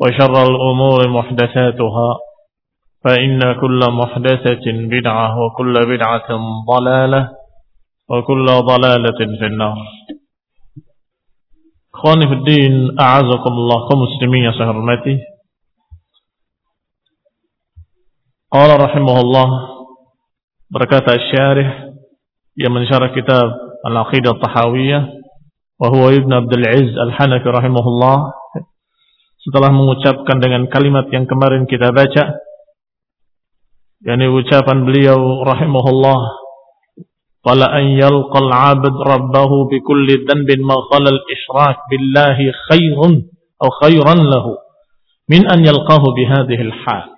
وشر 0.00 0.42
الأمور 0.42 1.08
محدثاتها 1.08 2.08
فإن 3.04 3.40
كل 3.60 3.80
محدثة 3.92 4.64
بدعة 4.66 5.38
وكل 5.40 5.74
بدعة 5.86 6.28
ضلالة 6.72 7.30
وكل 8.10 8.46
ضلالة 8.46 9.20
في 9.38 9.46
النار. 9.46 9.76
أخواني 11.94 12.26
في 12.26 12.32
الدين 12.32 13.00
أعزكم 13.00 13.52
الله 13.52 13.88
كمسلمين 13.88 14.52
سهرمتي 14.52 15.18
قال 18.52 18.80
رحمه 18.80 19.20
الله 19.20 19.46
بركة 20.70 21.14
الشارح 21.14 21.88
يمن 22.56 22.86
شرح 22.86 23.14
كتاب 23.18 23.50
العقيدة 23.86 24.30
الطحاوية 24.30 25.08
وهو 25.80 26.08
ابن 26.08 26.32
عبد 26.32 26.52
العز 26.52 26.98
الحنفي 27.06 27.48
رحمه 27.48 27.80
الله. 27.80 28.32
Setelah 29.44 29.68
mengucapkan 29.68 30.40
dengan 30.40 30.64
kalimat 30.72 31.04
yang 31.12 31.28
kemarin 31.28 31.68
kita 31.68 31.92
baca 31.92 32.40
yakni 34.00 34.26
ucapan 34.32 34.88
beliau 34.88 35.44
rahimahullah 35.44 36.20
wala 37.44 37.66
an 37.76 37.92
yalqal 37.92 38.48
'abd 38.48 38.94
rabbahu 39.04 39.68
bi 39.68 39.84
kulli 39.84 40.24
dhanbin 40.24 40.64
ma 40.64 40.80
khala 40.88 41.12
al-ishrak 41.12 41.76
billahi 41.92 42.56
khairun 42.72 43.28
aw 43.60 43.68
khairan 43.84 44.24
lahu 44.24 44.56
min 45.28 45.44
an 45.44 45.60
yalqahu 45.60 46.16
bi 46.16 46.24
hadhihi 46.24 46.64
al-hal. 46.64 47.12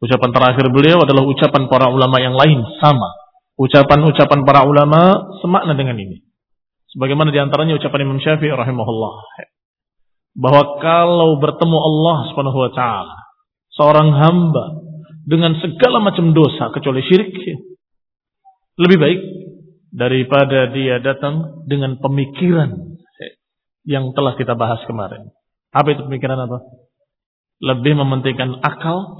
Ucapan 0.00 0.30
terakhir 0.32 0.64
beliau 0.72 1.04
adalah 1.04 1.26
ucapan 1.26 1.68
para 1.68 1.92
ulama 1.92 2.16
yang 2.22 2.32
lain 2.32 2.64
sama. 2.80 3.12
Ucapan-ucapan 3.60 4.48
para 4.48 4.64
ulama 4.64 5.28
semakna 5.44 5.76
dengan 5.76 6.00
ini. 6.00 6.24
Sebagaimana 6.96 7.28
di 7.28 7.38
antaranya 7.38 7.76
ucapan 7.76 8.08
Imam 8.08 8.18
Syafi'i 8.18 8.50
rahimahullah 8.50 9.14
bahwa 10.36 10.78
kalau 10.78 11.38
bertemu 11.42 11.78
Allah 11.78 12.18
Subhanahu 12.30 12.58
wa 12.58 12.70
taala 12.74 13.16
seorang 13.74 14.08
hamba 14.14 14.64
dengan 15.26 15.54
segala 15.58 16.02
macam 16.02 16.34
dosa 16.34 16.70
kecuali 16.74 17.02
syirik 17.06 17.34
lebih 18.80 18.98
baik 18.98 19.20
daripada 19.90 20.70
dia 20.70 21.02
datang 21.02 21.66
dengan 21.66 21.98
pemikiran 21.98 22.90
yang 23.84 24.14
telah 24.14 24.38
kita 24.38 24.54
bahas 24.54 24.80
kemarin. 24.86 25.34
Apa 25.74 25.94
itu 25.94 26.06
pemikiran 26.06 26.46
apa? 26.46 26.58
Lebih 27.60 27.98
mementingkan 27.98 28.62
akal 28.62 29.18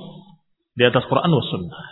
di 0.79 0.87
atas 0.87 1.05
Quran 1.11 1.29
dan 1.29 1.45
Sunnah 1.51 1.85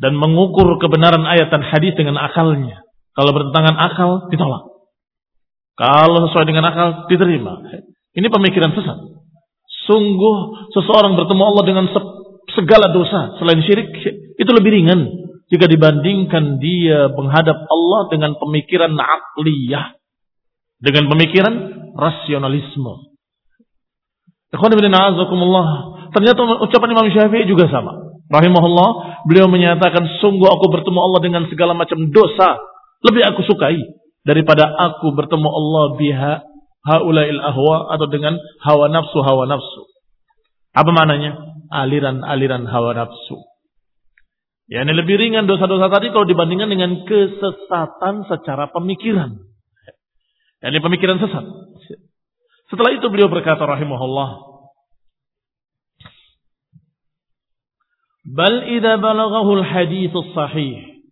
dan 0.00 0.16
mengukur 0.16 0.80
kebenaran 0.80 1.22
ayat 1.28 1.52
dan 1.52 1.60
hadis 1.60 1.92
dengan 1.94 2.16
akalnya. 2.16 2.80
Kalau 3.12 3.36
bertentangan 3.36 3.76
akal 3.76 4.10
ditolak. 4.32 4.64
Kalau 5.76 6.28
sesuai 6.28 6.48
dengan 6.48 6.72
akal 6.72 7.04
diterima. 7.12 7.60
Ini 8.16 8.26
pemikiran 8.26 8.74
sesat. 8.74 8.98
Sungguh 9.86 10.36
seseorang 10.74 11.14
bertemu 11.18 11.42
Allah 11.42 11.64
dengan 11.66 11.86
segala 12.50 12.90
dosa 12.90 13.38
selain 13.38 13.62
syirik 13.62 13.90
itu 14.38 14.50
lebih 14.50 14.70
ringan 14.74 15.00
jika 15.50 15.66
dibandingkan 15.66 16.62
dia 16.62 17.10
menghadap 17.10 17.58
Allah 17.66 18.02
dengan 18.10 18.38
pemikiran 18.38 18.94
akliyah, 18.94 19.98
dengan 20.78 21.10
pemikiran 21.10 21.54
rasionalisme. 21.98 23.10
Ternyata 26.10 26.40
ucapan 26.66 26.90
Imam 26.90 27.06
Syafi'i 27.10 27.46
juga 27.46 27.70
sama. 27.70 28.10
Rahimahullah, 28.30 28.88
beliau 29.26 29.50
menyatakan 29.50 30.06
sungguh 30.22 30.46
aku 30.46 30.70
bertemu 30.70 30.98
Allah 31.02 31.20
dengan 31.22 31.42
segala 31.50 31.74
macam 31.74 31.98
dosa 32.14 32.58
lebih 33.02 33.26
aku 33.26 33.42
sukai 33.42 33.74
daripada 34.22 34.70
aku 34.70 35.10
bertemu 35.18 35.48
Allah 35.50 35.84
biha 35.98 36.32
haulail 36.84 37.40
ahwa 37.40 37.92
atau 37.92 38.06
dengan 38.08 38.36
hawa 38.64 38.88
nafsu 38.88 39.18
hawa 39.20 39.44
nafsu. 39.48 39.82
Apa 40.72 40.90
maknanya? 40.94 41.36
Aliran-aliran 41.70 42.66
hawa 42.66 42.96
nafsu. 42.96 43.36
Ya, 44.70 44.86
ini 44.86 44.94
lebih 44.94 45.18
ringan 45.18 45.50
dosa-dosa 45.50 45.90
tadi 45.90 46.14
kalau 46.14 46.30
dibandingkan 46.30 46.70
dengan 46.70 47.02
kesesatan 47.02 48.30
secara 48.30 48.70
pemikiran. 48.70 49.34
Ini 50.62 50.78
pemikiran 50.78 51.18
sesat. 51.18 51.42
Setelah 52.70 52.94
itu 52.94 53.10
beliau 53.10 53.26
berkata 53.26 53.66
rahimahullah, 53.66 54.50
Bal 58.30 58.70
idza 58.70 59.00
balaghahu 59.02 59.58
al-hadits 59.58 60.14
sahih 60.36 61.02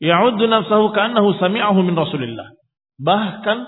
ya'uddu 0.00 0.48
nafsahu 0.48 0.94
ka'annahu 0.96 1.36
sami'ahu 1.36 1.78
min 1.84 1.92
Rasulillah. 1.92 2.56
Bahkan 2.96 3.58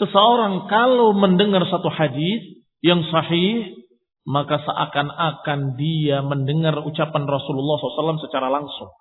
seseorang 0.00 0.66
kalau 0.72 1.12
mendengar 1.12 1.62
satu 1.68 1.92
hadis 1.92 2.64
yang 2.80 3.04
sahih 3.12 3.80
maka 4.28 4.60
seakan-akan 4.64 5.80
dia 5.80 6.20
mendengar 6.20 6.76
ucapan 6.84 7.24
Rasulullah 7.24 7.76
SAW 7.80 8.20
secara 8.20 8.52
langsung. 8.52 8.92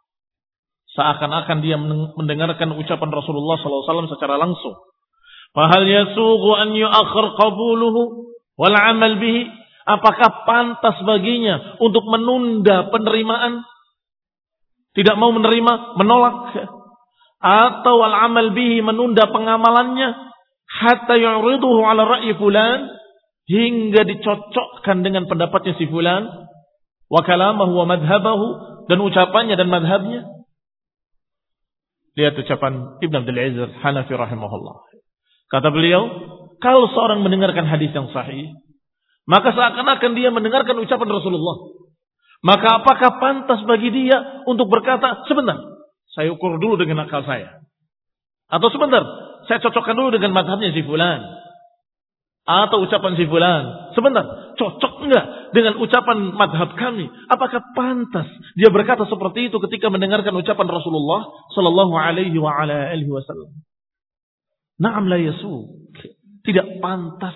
Seakan-akan 0.95 1.57
dia 1.61 1.77
mendengarkan 2.15 2.73
ucapan 2.75 3.09
Rasulullah 3.13 3.59
SAW 3.59 4.09
secara 4.09 4.39
langsung. 4.39 4.73
Fahal 5.53 5.85
yasughu 5.85 6.49
an 6.55 6.73
yu'akhir 6.73 7.35
qabuluhu 7.35 8.31
wal 8.57 8.75
amal 8.75 9.17
bihi. 9.19 9.49
Apakah 9.89 10.45
pantas 10.45 11.01
baginya 11.01 11.81
untuk 11.81 12.05
menunda 12.05 12.93
penerimaan? 12.93 13.65
Tidak 14.93 15.17
mau 15.17 15.33
menerima, 15.33 15.97
menolak. 15.97 16.37
Atau 17.41 17.97
al 18.05 18.29
amal 18.29 18.53
bihi 18.53 18.85
menunda 18.85 19.29
pengamalannya. 19.29 20.28
Hatta 20.69 21.17
yu'riduhu 21.17 21.81
ala 21.81 22.05
ra'yi 22.05 22.37
fulan 22.37 22.93
hingga 23.49 24.05
dicocokkan 24.05 25.01
dengan 25.01 25.25
pendapatnya 25.25 25.73
si 25.81 25.89
fulan 25.89 26.29
wa 27.09 27.21
kalamahu 27.25 27.73
wa 27.73 27.85
madhabahu 27.89 28.45
dan 28.85 29.01
ucapannya 29.01 29.57
dan 29.57 29.65
madhabnya 29.73 30.29
lihat 32.13 32.37
ucapan 32.37 33.01
Ibn 33.01 33.13
Abdul 33.25 33.39
Aziz 33.41 33.73
Hanafi 33.81 34.13
rahimahullah 34.13 34.75
kata 35.49 35.73
beliau 35.73 36.05
kalau 36.59 36.91
seorang 36.91 37.23
mendengarkan 37.23 37.63
hadis 37.65 37.95
yang 37.95 38.11
sahih, 38.11 38.51
maka 39.23 39.55
seakan-akan 39.55 40.11
dia 40.11 40.29
mendengarkan 40.29 40.75
ucapan 40.75 41.07
Rasulullah. 41.07 41.57
Maka 42.39 42.83
apakah 42.83 43.19
pantas 43.19 43.63
bagi 43.67 43.91
dia 43.91 44.43
untuk 44.47 44.67
berkata, 44.67 45.23
sebentar, 45.27 45.59
saya 46.11 46.31
ukur 46.35 46.59
dulu 46.59 46.79
dengan 46.79 47.07
akal 47.07 47.23
saya. 47.23 47.63
Atau 48.51 48.71
sebentar, 48.71 49.03
saya 49.47 49.59
cocokkan 49.63 49.95
dulu 49.95 50.09
dengan 50.15 50.35
madhabnya 50.35 50.73
si 50.73 50.81
fulan. 50.83 51.21
Atau 52.49 52.81
ucapan 52.81 53.13
si 53.13 53.29
fulan. 53.29 53.93
Sebentar, 53.93 54.25
cocok 54.57 54.93
enggak 55.05 55.25
dengan 55.53 55.77
ucapan 55.77 56.33
madhab 56.33 56.73
kami? 56.73 57.05
Apakah 57.29 57.61
pantas 57.77 58.25
dia 58.57 58.73
berkata 58.73 59.05
seperti 59.05 59.53
itu 59.53 59.61
ketika 59.69 59.93
mendengarkan 59.93 60.33
ucapan 60.33 60.67
Rasulullah 60.67 61.29
Sallallahu 61.53 61.93
Alaihi 61.93 62.37
wa 62.41 62.49
ala 62.49 62.89
alihi 62.89 63.11
Wasallam? 63.13 63.53
Naam 64.81 65.11
la 65.11 65.21
yasu. 65.21 65.85
Tidak 66.41 66.81
pantas. 66.81 67.35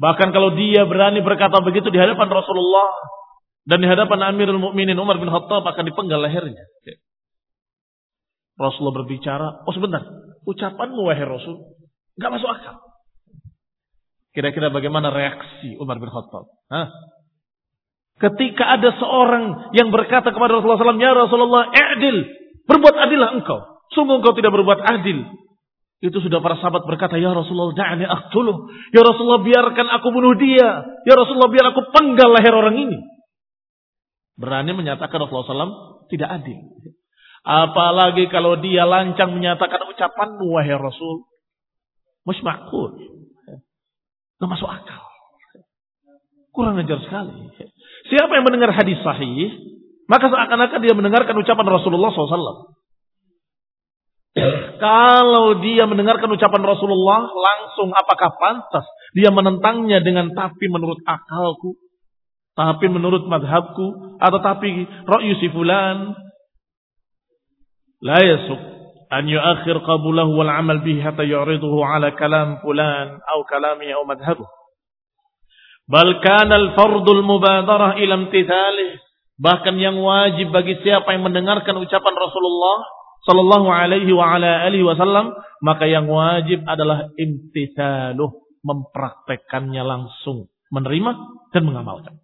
Bahkan 0.00 0.32
kalau 0.32 0.56
dia 0.56 0.88
berani 0.88 1.20
berkata 1.20 1.60
begitu 1.60 1.92
di 1.92 2.00
hadapan 2.00 2.30
Rasulullah 2.32 2.90
dan 3.68 3.78
di 3.78 3.86
hadapan 3.86 4.32
Amirul 4.34 4.58
Mukminin 4.58 4.96
Umar 4.98 5.20
bin 5.20 5.28
Khattab 5.28 5.62
akan 5.62 5.84
dipenggal 5.84 6.22
lehernya. 6.22 6.64
Rasulullah 8.58 8.96
berbicara, 9.02 9.48
oh 9.66 9.72
sebentar, 9.74 10.02
ucapanmu 10.46 11.00
wahai 11.06 11.26
Rasul, 11.26 11.76
nggak 12.18 12.30
masuk 12.32 12.50
akal. 12.50 12.76
Kira-kira 14.32 14.72
bagaimana 14.72 15.12
reaksi 15.12 15.76
Umar 15.76 16.00
bin 16.00 16.08
Khattab? 16.08 16.48
Hah? 16.72 16.88
Ketika 18.16 18.64
ada 18.78 18.96
seorang 18.96 19.74
yang 19.76 19.92
berkata 19.92 20.32
kepada 20.32 20.56
Rasulullah 20.56 20.80
SAW, 20.80 21.02
Ya 21.02 21.12
Rasulullah, 21.12 21.68
adil, 21.68 22.16
berbuat 22.64 22.96
adillah 22.96 23.36
engkau. 23.36 23.60
Sungguh 23.92 24.24
engkau 24.24 24.32
tidak 24.32 24.56
berbuat 24.56 24.78
adil. 24.78 25.26
Itu 26.02 26.18
sudah 26.18 26.40
para 26.40 26.56
sahabat 26.58 26.88
berkata, 26.88 27.20
Ya 27.20 27.34
Rasulullah, 27.34 27.76
da'ani 27.76 28.08
aktuluh. 28.08 28.72
Ya 28.94 29.04
Rasulullah, 29.04 29.44
biarkan 29.44 29.86
aku 30.00 30.08
bunuh 30.14 30.34
dia. 30.40 30.80
Ya 31.04 31.14
Rasulullah, 31.18 31.52
biar 31.52 31.66
aku 31.76 31.92
penggal 31.92 32.30
leher 32.32 32.54
orang 32.56 32.76
ini. 32.78 32.98
Berani 34.40 34.72
menyatakan 34.72 35.18
Rasulullah 35.20 35.68
SAW 35.68 36.08
tidak 36.08 36.40
adil. 36.40 36.58
Apalagi 37.42 38.30
kalau 38.30 38.54
dia 38.62 38.86
lancang 38.86 39.34
menyatakan 39.34 39.82
ucapanmu 39.90 40.46
wahai 40.46 40.78
Rasul. 40.78 41.26
Musmakul. 42.22 42.94
Gak 44.38 44.50
masuk 44.50 44.70
akal. 44.70 45.02
Kurang 46.54 46.78
ajar 46.78 47.02
sekali. 47.02 47.50
Siapa 48.12 48.30
yang 48.34 48.46
mendengar 48.46 48.70
hadis 48.70 48.98
sahih, 49.02 49.50
maka 50.06 50.30
seakan-akan 50.30 50.80
dia 50.84 50.94
mendengarkan 50.94 51.34
ucapan 51.34 51.66
Rasulullah 51.66 52.12
SAW. 52.12 52.74
Kalau 54.82 55.46
dia 55.60 55.84
mendengarkan 55.86 56.28
ucapan 56.30 56.62
Rasulullah, 56.64 57.28
langsung 57.28 57.92
apakah 57.94 58.34
pantas 58.38 58.86
dia 59.12 59.28
menentangnya 59.28 60.00
dengan 60.00 60.32
tapi 60.32 60.66
menurut 60.72 61.00
akalku, 61.04 61.76
tapi 62.56 62.88
menurut 62.88 63.28
madhabku, 63.28 64.16
atau 64.20 64.38
tapi 64.40 64.88
fulan, 65.52 66.16
لا 68.02 68.18
يسق 68.18 68.60
أن 69.12 69.28
يؤخر 69.28 69.76
قبوله 69.78 70.24
والعمل 70.24 70.78
به 70.78 70.96
حتى 71.04 71.24
يعرضه 71.28 71.74
على 71.86 72.10
كلام 72.10 72.56
فلان 72.64 73.08
أو 73.32 73.38
كلامه 73.44 73.88
أو 73.94 74.04
مذهبه. 74.04 74.46
بل 75.88 76.08
كان 76.24 76.50
kana 76.50 77.10
المبادرة 77.10 77.88
إلى 77.92 78.14
امتثاله. 78.14 78.90
Bahkan 79.42 79.74
yang 79.80 79.98
wajib 79.98 80.54
bagi 80.54 80.78
siapa 80.86 81.12
yang 81.12 81.26
mendengarkan 81.26 81.74
ucapan 81.74 82.14
Rasulullah 82.14 82.78
sallallahu 83.26 83.68
alaihi 83.70 84.12
wa 84.14 84.38
ala 84.38 84.62
alihi 84.66 84.86
wasallam 84.86 85.34
maka 85.62 85.86
yang 85.86 86.06
wajib 86.06 86.62
adalah 86.62 87.10
imtithaluh 87.18 88.38
mempraktekannya 88.62 89.82
langsung 89.82 90.46
menerima 90.70 91.10
dan 91.50 91.62
mengamalkan. 91.66 92.22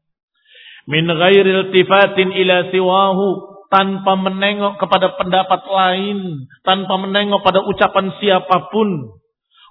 Min 0.86 1.10
ghairi 1.10 1.48
iltifatin 1.48 2.32
ila 2.32 2.70
siwahu 2.70 3.57
tanpa 3.68 4.16
menengok 4.16 4.80
kepada 4.80 5.16
pendapat 5.20 5.60
lain, 5.68 6.48
tanpa 6.64 6.94
menengok 6.96 7.44
pada 7.44 7.60
ucapan 7.64 8.16
siapa 8.16 8.72
pun. 8.72 9.20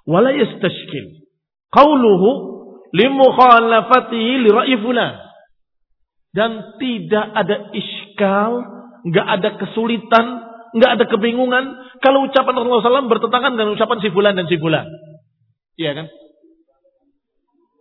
Wala 0.06 0.30
yastashkil. 0.32 1.26
Qauluhu 1.74 2.30
limukhalafatihi 2.94 4.48
li. 4.48 4.50
Dan 6.28 6.50
tidak 6.78 7.26
ada 7.34 7.56
iskal, 7.74 8.52
enggak 9.02 9.26
ada 9.26 9.48
kesulitan, 9.58 10.26
enggak 10.72 10.90
ada 10.96 11.04
kebingungan 11.10 11.64
kalau 11.98 12.30
ucapan 12.30 12.54
Rasulullah 12.54 13.02
SAW 13.02 13.10
bertentangan 13.10 13.58
dengan 13.58 13.74
ucapan 13.74 13.98
si 13.98 14.08
fulan 14.14 14.38
dan 14.38 14.46
si 14.46 14.56
fulan. 14.56 14.86
Iya 15.74 15.98
kan? 15.98 16.06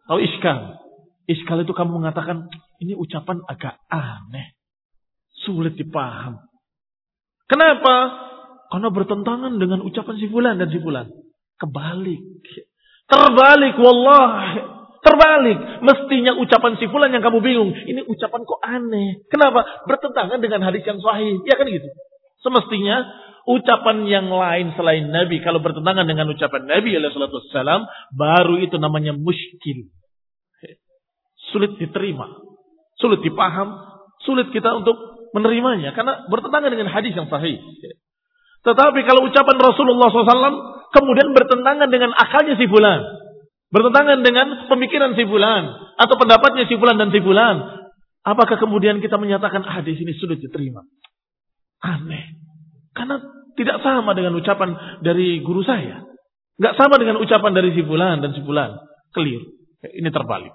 Kalau 0.07 0.21
iskal, 0.23 0.59
iskal 1.29 1.61
itu 1.61 1.73
kamu 1.75 2.01
mengatakan 2.01 2.49
ini 2.81 2.97
ucapan 2.97 3.43
agak 3.45 3.77
aneh 3.91 4.56
sulit 5.45 5.77
dipaham. 5.77 6.41
Kenapa? 7.47 8.27
Karena 8.67 8.89
bertentangan 8.91 9.53
dengan 9.55 9.79
ucapan 9.83 10.15
si 10.19 10.27
fulan 10.27 10.59
dan 10.59 10.67
si 10.67 10.79
fulan. 10.83 11.07
Kebalik. 11.57 12.21
Terbalik, 13.07 13.75
wallah. 13.79 14.31
Terbalik. 14.99 15.57
Mestinya 15.81 16.35
ucapan 16.35 16.75
si 16.75 16.85
fulan 16.91 17.15
yang 17.15 17.23
kamu 17.23 17.39
bingung. 17.39 17.71
Ini 17.71 18.03
ucapan 18.03 18.41
kok 18.43 18.59
aneh. 18.59 19.23
Kenapa? 19.31 19.87
Bertentangan 19.87 20.39
dengan 20.43 20.67
hadis 20.67 20.83
yang 20.83 20.99
sahih. 20.99 21.39
Ya 21.47 21.55
kan 21.55 21.65
gitu. 21.71 21.87
Semestinya 22.43 23.07
ucapan 23.47 24.03
yang 24.03 24.27
lain 24.27 24.75
selain 24.75 25.07
Nabi. 25.07 25.39
Kalau 25.39 25.63
bertentangan 25.63 26.03
dengan 26.03 26.27
ucapan 26.27 26.67
Nabi 26.67 26.99
Wasallam, 26.99 27.87
baru 28.11 28.59
itu 28.59 28.75
namanya 28.75 29.15
muskil. 29.15 29.87
Sulit 31.55 31.79
diterima. 31.79 32.27
Sulit 32.99 33.23
dipaham. 33.23 33.79
Sulit 34.27 34.51
kita 34.51 34.75
untuk 34.75 35.16
menerimanya 35.37 35.93
karena 35.93 36.25
bertentangan 36.27 36.73
dengan 36.73 36.89
hadis 36.89 37.13
yang 37.13 37.29
sahih. 37.29 37.61
Tetapi 38.65 38.99
kalau 39.05 39.29
ucapan 39.29 39.57
Rasulullah 39.61 40.09
SAW 40.09 40.57
kemudian 40.91 41.31
bertentangan 41.31 41.87
dengan 41.87 42.11
akalnya 42.17 42.57
si 42.57 42.65
fulan, 42.65 43.05
bertentangan 43.69 44.25
dengan 44.25 44.67
pemikiran 44.67 45.13
si 45.13 45.23
fulan 45.29 45.69
atau 45.95 46.15
pendapatnya 46.17 46.65
si 46.65 46.75
fulan 46.75 46.97
dan 46.97 47.13
si 47.13 47.21
fulan, 47.21 47.87
apakah 48.25 48.57
kemudian 48.59 48.99
kita 48.99 49.15
menyatakan 49.15 49.61
hadis 49.63 50.01
ini 50.01 50.17
sulit 50.17 50.41
diterima? 50.41 50.83
Aneh. 51.85 52.35
Karena 52.91 53.21
tidak 53.53 53.79
sama 53.85 54.17
dengan 54.17 54.33
ucapan 54.35 54.99
dari 55.05 55.39
guru 55.45 55.61
saya. 55.61 56.01
Nggak 56.57 56.73
sama 56.73 56.97
dengan 56.97 57.21
ucapan 57.21 57.51
dari 57.53 57.71
si 57.77 57.85
fulan 57.85 58.19
dan 58.19 58.33
si 58.33 58.41
fulan. 58.41 58.73
Clear. 59.13 59.41
Ini 59.85 60.09
terbalik. 60.09 60.51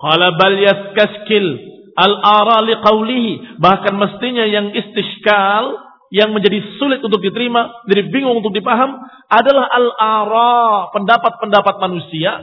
Qala 0.00 0.32
bal 0.40 0.56
yaskaskil 0.56 1.46
al-ara 1.94 2.62
liqaulihi. 2.66 3.58
Bahkan 3.58 3.94
mestinya 3.96 4.44
yang 4.46 4.74
istishkal, 4.74 5.78
yang 6.10 6.34
menjadi 6.34 6.58
sulit 6.82 6.98
untuk 7.02 7.22
diterima, 7.22 7.70
jadi 7.86 8.10
bingung 8.10 8.42
untuk 8.42 8.50
dipaham, 8.50 8.98
adalah 9.30 9.66
al-ara, 9.70 10.90
pendapat-pendapat 10.90 11.74
manusia 11.78 12.42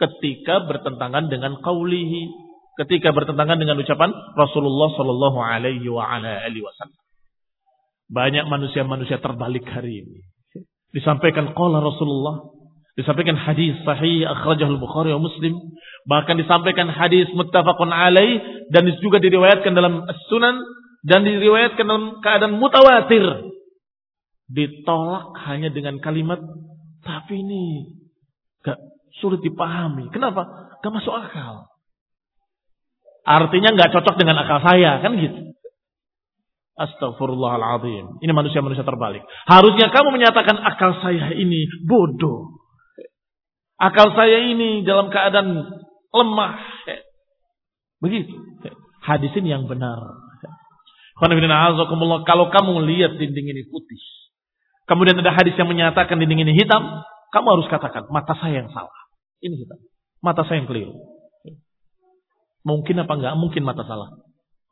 ketika 0.00 0.64
bertentangan 0.64 1.28
dengan 1.28 1.60
qaulihi, 1.60 2.32
ketika 2.80 3.12
bertentangan 3.12 3.60
dengan 3.60 3.76
ucapan 3.76 4.08
Rasulullah 4.32 4.88
sallallahu 4.96 5.38
alaihi 5.44 5.84
wa 5.92 6.08
ala 6.08 6.40
alihi 6.48 6.64
wasallam. 6.64 7.00
Banyak 8.10 8.48
manusia-manusia 8.48 9.20
terbalik 9.20 9.68
hari 9.68 10.02
ini. 10.02 10.24
Disampaikan 10.90 11.54
qala 11.54 11.78
Rasulullah, 11.78 12.48
disampaikan 12.98 13.38
hadis 13.38 13.78
sahih 13.86 14.26
akhrajahul 14.26 14.80
Bukhari 14.80 15.14
wa 15.14 15.22
Muslim, 15.22 15.54
bahkan 16.06 16.38
disampaikan 16.38 16.90
hadis 16.90 17.30
muttafaqun 17.34 17.90
alaih 17.90 18.66
dan 18.74 18.86
juga 18.98 19.22
diriwayatkan 19.22 19.72
dalam 19.74 20.06
Sunan 20.30 20.58
dan 21.06 21.24
diriwayatkan 21.24 21.84
dalam 21.86 22.18
keadaan 22.20 22.58
mutawatir. 22.58 23.52
Ditolak 24.50 25.38
hanya 25.46 25.70
dengan 25.70 26.02
kalimat 26.02 26.42
tapi 27.00 27.40
ini 27.40 27.94
gak 28.60 28.76
sulit 29.22 29.40
dipahami. 29.40 30.10
Kenapa? 30.12 30.74
Gak 30.82 30.92
masuk 30.92 31.14
akal. 31.14 31.70
Artinya 33.24 33.72
gak 33.76 33.94
cocok 33.94 34.16
dengan 34.18 34.42
akal 34.42 34.60
saya, 34.64 35.00
kan 35.00 35.16
gitu. 35.16 35.54
Astagfirullahaladzim. 36.80 38.24
Ini 38.24 38.32
manusia-manusia 38.32 38.84
terbalik. 38.84 39.20
Harusnya 39.44 39.92
kamu 39.92 40.16
menyatakan 40.16 40.56
akal 40.64 40.96
saya 41.04 41.36
ini 41.36 41.68
bodoh. 41.84 42.59
Akal 43.80 44.12
saya 44.12 44.44
ini 44.44 44.84
dalam 44.84 45.08
keadaan 45.08 45.64
lemah. 46.12 46.54
Begitu. 48.04 48.36
Hadis 49.00 49.32
ini 49.40 49.56
yang 49.56 49.64
benar. 49.64 49.96
Kalau 51.20 52.44
kamu 52.52 52.70
melihat 52.84 53.16
dinding 53.16 53.46
ini 53.56 53.64
putih. 53.72 54.00
Kemudian 54.84 55.16
ada 55.20 55.32
hadis 55.32 55.56
yang 55.56 55.68
menyatakan 55.68 56.20
dinding 56.20 56.44
ini 56.44 56.52
hitam. 56.60 57.04
Kamu 57.30 57.46
harus 57.46 57.68
katakan, 57.70 58.10
mata 58.10 58.34
saya 58.36 58.64
yang 58.64 58.70
salah. 58.74 59.00
Ini 59.40 59.54
hitam. 59.64 59.78
Mata 60.20 60.44
saya 60.44 60.60
yang 60.60 60.68
keliru. 60.68 60.92
Mungkin 62.60 63.00
apa 63.00 63.12
enggak? 63.16 63.34
Mungkin 63.40 63.62
mata 63.64 63.88
salah. 63.88 64.12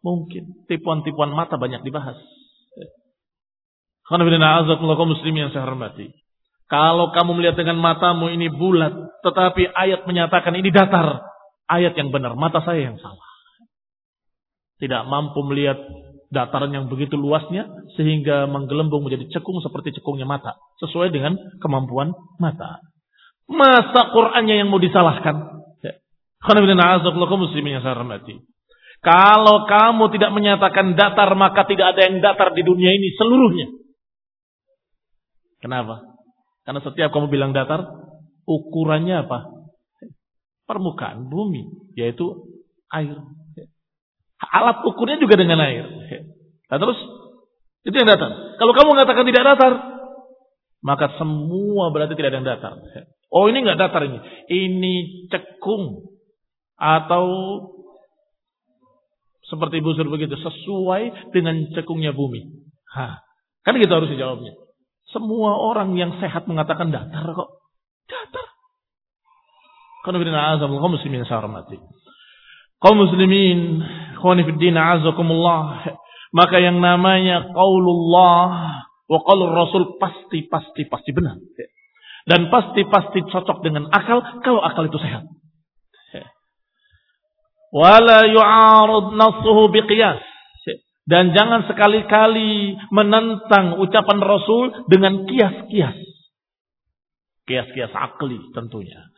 Mungkin. 0.04 0.68
Tipuan-tipuan 0.68 1.32
mata 1.32 1.56
banyak 1.56 1.80
dibahas. 1.80 2.20
Karena 4.04 4.24
muslim 5.08 5.34
yang 5.36 5.48
saya 5.52 5.64
hormati. 5.64 6.12
Kalau 6.68 7.16
kamu 7.16 7.40
melihat 7.40 7.56
dengan 7.56 7.80
matamu 7.80 8.28
ini 8.28 8.52
bulat, 8.52 8.92
tetapi 9.24 9.72
ayat 9.72 10.04
menyatakan 10.04 10.52
ini 10.52 10.68
datar. 10.68 11.24
Ayat 11.68 11.96
yang 11.96 12.12
benar, 12.12 12.36
mata 12.36 12.60
saya 12.64 12.92
yang 12.92 13.00
salah. 13.00 13.28
Tidak 14.80 15.04
mampu 15.08 15.40
melihat 15.48 15.80
dataran 16.28 16.72
yang 16.72 16.92
begitu 16.92 17.16
luasnya 17.16 17.68
sehingga 17.96 18.44
menggelembung 18.48 19.04
menjadi 19.04 19.32
cekung 19.36 19.64
seperti 19.64 19.96
cekungnya 20.00 20.28
mata. 20.28 20.60
Sesuai 20.80 21.08
dengan 21.08 21.36
kemampuan 21.60 22.12
mata. 22.36 22.84
Masa 23.48 24.12
Qur'annya 24.12 24.60
yang 24.60 24.68
mau 24.68 24.80
disalahkan? 24.80 25.58
hormati. 27.96 28.44
Kalau 28.98 29.66
kamu 29.66 30.04
tidak 30.14 30.30
menyatakan 30.34 30.94
datar, 30.98 31.30
maka 31.38 31.64
tidak 31.64 31.96
ada 31.96 32.00
yang 32.08 32.18
datar 32.20 32.52
di 32.52 32.62
dunia 32.66 32.92
ini 32.92 33.14
seluruhnya. 33.14 33.68
Kenapa? 35.58 36.07
Karena 36.68 36.84
setiap 36.84 37.08
kamu 37.16 37.32
bilang 37.32 37.56
datar, 37.56 37.80
ukurannya 38.44 39.24
apa? 39.24 39.56
Permukaan 40.68 41.32
bumi, 41.32 41.64
yaitu 41.96 42.44
air. 42.92 43.16
Alat 44.36 44.84
ukurnya 44.84 45.16
juga 45.16 45.40
dengan 45.40 45.64
air. 45.64 45.88
Nah 46.68 46.76
terus, 46.76 47.00
itu 47.88 47.96
yang 47.96 48.04
datar. 48.04 48.60
Kalau 48.60 48.76
kamu 48.76 49.00
mengatakan 49.00 49.24
tidak 49.24 49.48
datar, 49.48 49.72
maka 50.84 51.16
semua 51.16 51.88
berarti 51.88 52.12
tidak 52.12 52.36
ada 52.36 52.38
yang 52.44 52.48
datar. 52.52 52.72
Oh 53.32 53.48
ini 53.48 53.64
nggak 53.64 53.80
datar 53.80 54.04
ini. 54.04 54.20
Ini 54.52 54.94
cekung. 55.32 56.04
Atau 56.76 57.24
seperti 59.48 59.80
busur 59.80 60.04
begitu. 60.12 60.36
Sesuai 60.36 61.32
dengan 61.32 61.64
cekungnya 61.72 62.12
bumi. 62.12 62.44
Hah. 62.92 63.24
Kan 63.64 63.80
gitu 63.80 63.88
harus 63.88 64.12
dijawabnya. 64.12 64.67
Semua 65.08 65.56
orang 65.56 65.96
yang 65.96 66.12
sehat 66.20 66.44
mengatakan 66.44 66.92
datar 66.92 67.24
kok. 67.32 67.64
Datar. 68.04 68.46
Karena 70.04 70.16
bina 70.20 70.40
azam 70.56 70.72
kaum 70.76 70.94
muslimin 70.94 71.24
sarmati. 71.24 71.80
Kaum 72.78 72.96
muslimin, 73.00 73.82
khawanifiddin 74.20 74.76
azakumullah. 74.76 75.84
Maka 76.32 76.60
yang 76.60 76.84
namanya 76.84 77.48
qaulullah 77.56 78.48
wa 79.08 79.18
qaulur 79.24 79.50
rasul 79.56 79.96
pasti 79.96 80.44
pasti 80.44 80.84
pasti 80.84 81.10
benar. 81.16 81.40
Dan 82.28 82.52
pasti 82.52 82.84
pasti 82.84 83.24
cocok 83.24 83.64
dengan 83.64 83.88
akal 83.88 84.20
kalau 84.44 84.60
akal 84.60 84.84
itu 84.84 85.00
sehat. 85.00 85.24
Wala 87.72 88.28
yu'arud 88.28 89.16
nasuhu 89.16 89.72
biqiyas. 89.72 90.20
Dan 91.08 91.32
jangan 91.32 91.64
sekali-kali 91.64 92.76
menentang 92.92 93.80
ucapan 93.80 94.20
Rasul 94.20 94.84
dengan 94.92 95.24
kias-kias. 95.24 95.96
Kias-kias 97.48 97.96
akli 97.96 98.36
tentunya. 98.52 99.08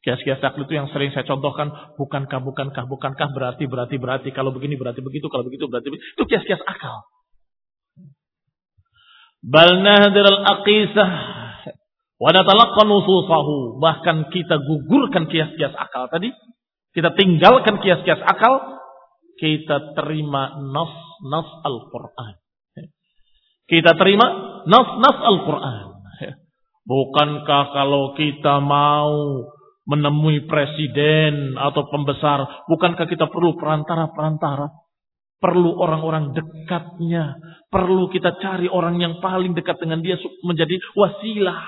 Kias-kias 0.00 0.40
akli 0.40 0.64
itu 0.64 0.72
yang 0.72 0.88
sering 0.88 1.12
saya 1.12 1.28
contohkan. 1.28 1.68
Bukankah, 2.00 2.40
bukankah, 2.40 2.88
bukankah, 2.88 3.28
berarti, 3.36 3.68
berarti, 3.68 4.00
berarti. 4.00 4.28
Kalau 4.32 4.56
begini, 4.56 4.80
berarti 4.80 5.04
begitu. 5.04 5.28
Kalau 5.28 5.44
begitu, 5.44 5.68
berarti 5.68 5.92
begitu. 5.92 6.06
Itu 6.16 6.24
kias-kias 6.24 6.64
akal. 6.64 6.96
Bal 9.44 9.84
nahdir 9.84 10.24
al-aqisah. 10.24 11.10
Wadatalakkan 12.24 12.88
ususahu. 12.88 13.84
Bahkan 13.84 14.32
kita 14.32 14.64
gugurkan 14.64 15.28
kias-kias 15.28 15.76
akal 15.76 16.08
tadi. 16.08 16.32
Kita 16.96 17.12
tinggalkan 17.12 17.84
kias-kias 17.84 18.24
akal. 18.24 18.77
Kita 19.38 19.94
terima 19.94 20.58
nas 20.58 20.92
nas 21.22 21.48
Al-Quran. 21.62 22.34
Kita 23.68 23.92
terima 24.00 24.26
nas-nas 24.64 25.18
Al-Quran. 25.20 25.86
Bukankah 26.88 27.64
kalau 27.76 28.16
kita 28.16 28.64
mau 28.64 29.44
menemui 29.84 30.48
presiden 30.48 31.52
atau 31.52 31.84
pembesar, 31.92 32.64
bukankah 32.64 33.04
kita 33.04 33.28
perlu 33.28 33.60
perantara-perantara? 33.60 34.72
Perlu 35.36 35.76
orang-orang 35.84 36.32
dekatnya. 36.32 37.36
Perlu 37.68 38.08
kita 38.08 38.40
cari 38.40 38.72
orang 38.72 38.96
yang 39.04 39.20
paling 39.20 39.52
dekat 39.52 39.76
dengan 39.84 40.00
dia 40.00 40.16
menjadi 40.48 40.80
wasilah. 40.96 41.60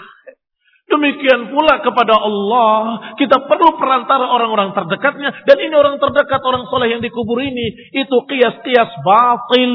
Demikian 0.90 1.54
pula 1.54 1.78
kepada 1.86 2.18
Allah, 2.18 3.14
kita 3.14 3.46
perlu 3.46 3.78
perantara 3.78 4.26
orang-orang 4.26 4.74
terdekatnya. 4.74 5.46
Dan 5.46 5.62
ini 5.62 5.70
orang 5.70 6.02
terdekat, 6.02 6.42
orang 6.42 6.66
soleh 6.66 6.90
yang 6.90 6.98
dikubur 6.98 7.38
ini. 7.38 7.94
Itu 7.94 8.26
kias-kias 8.26 8.98
batil. 9.06 9.74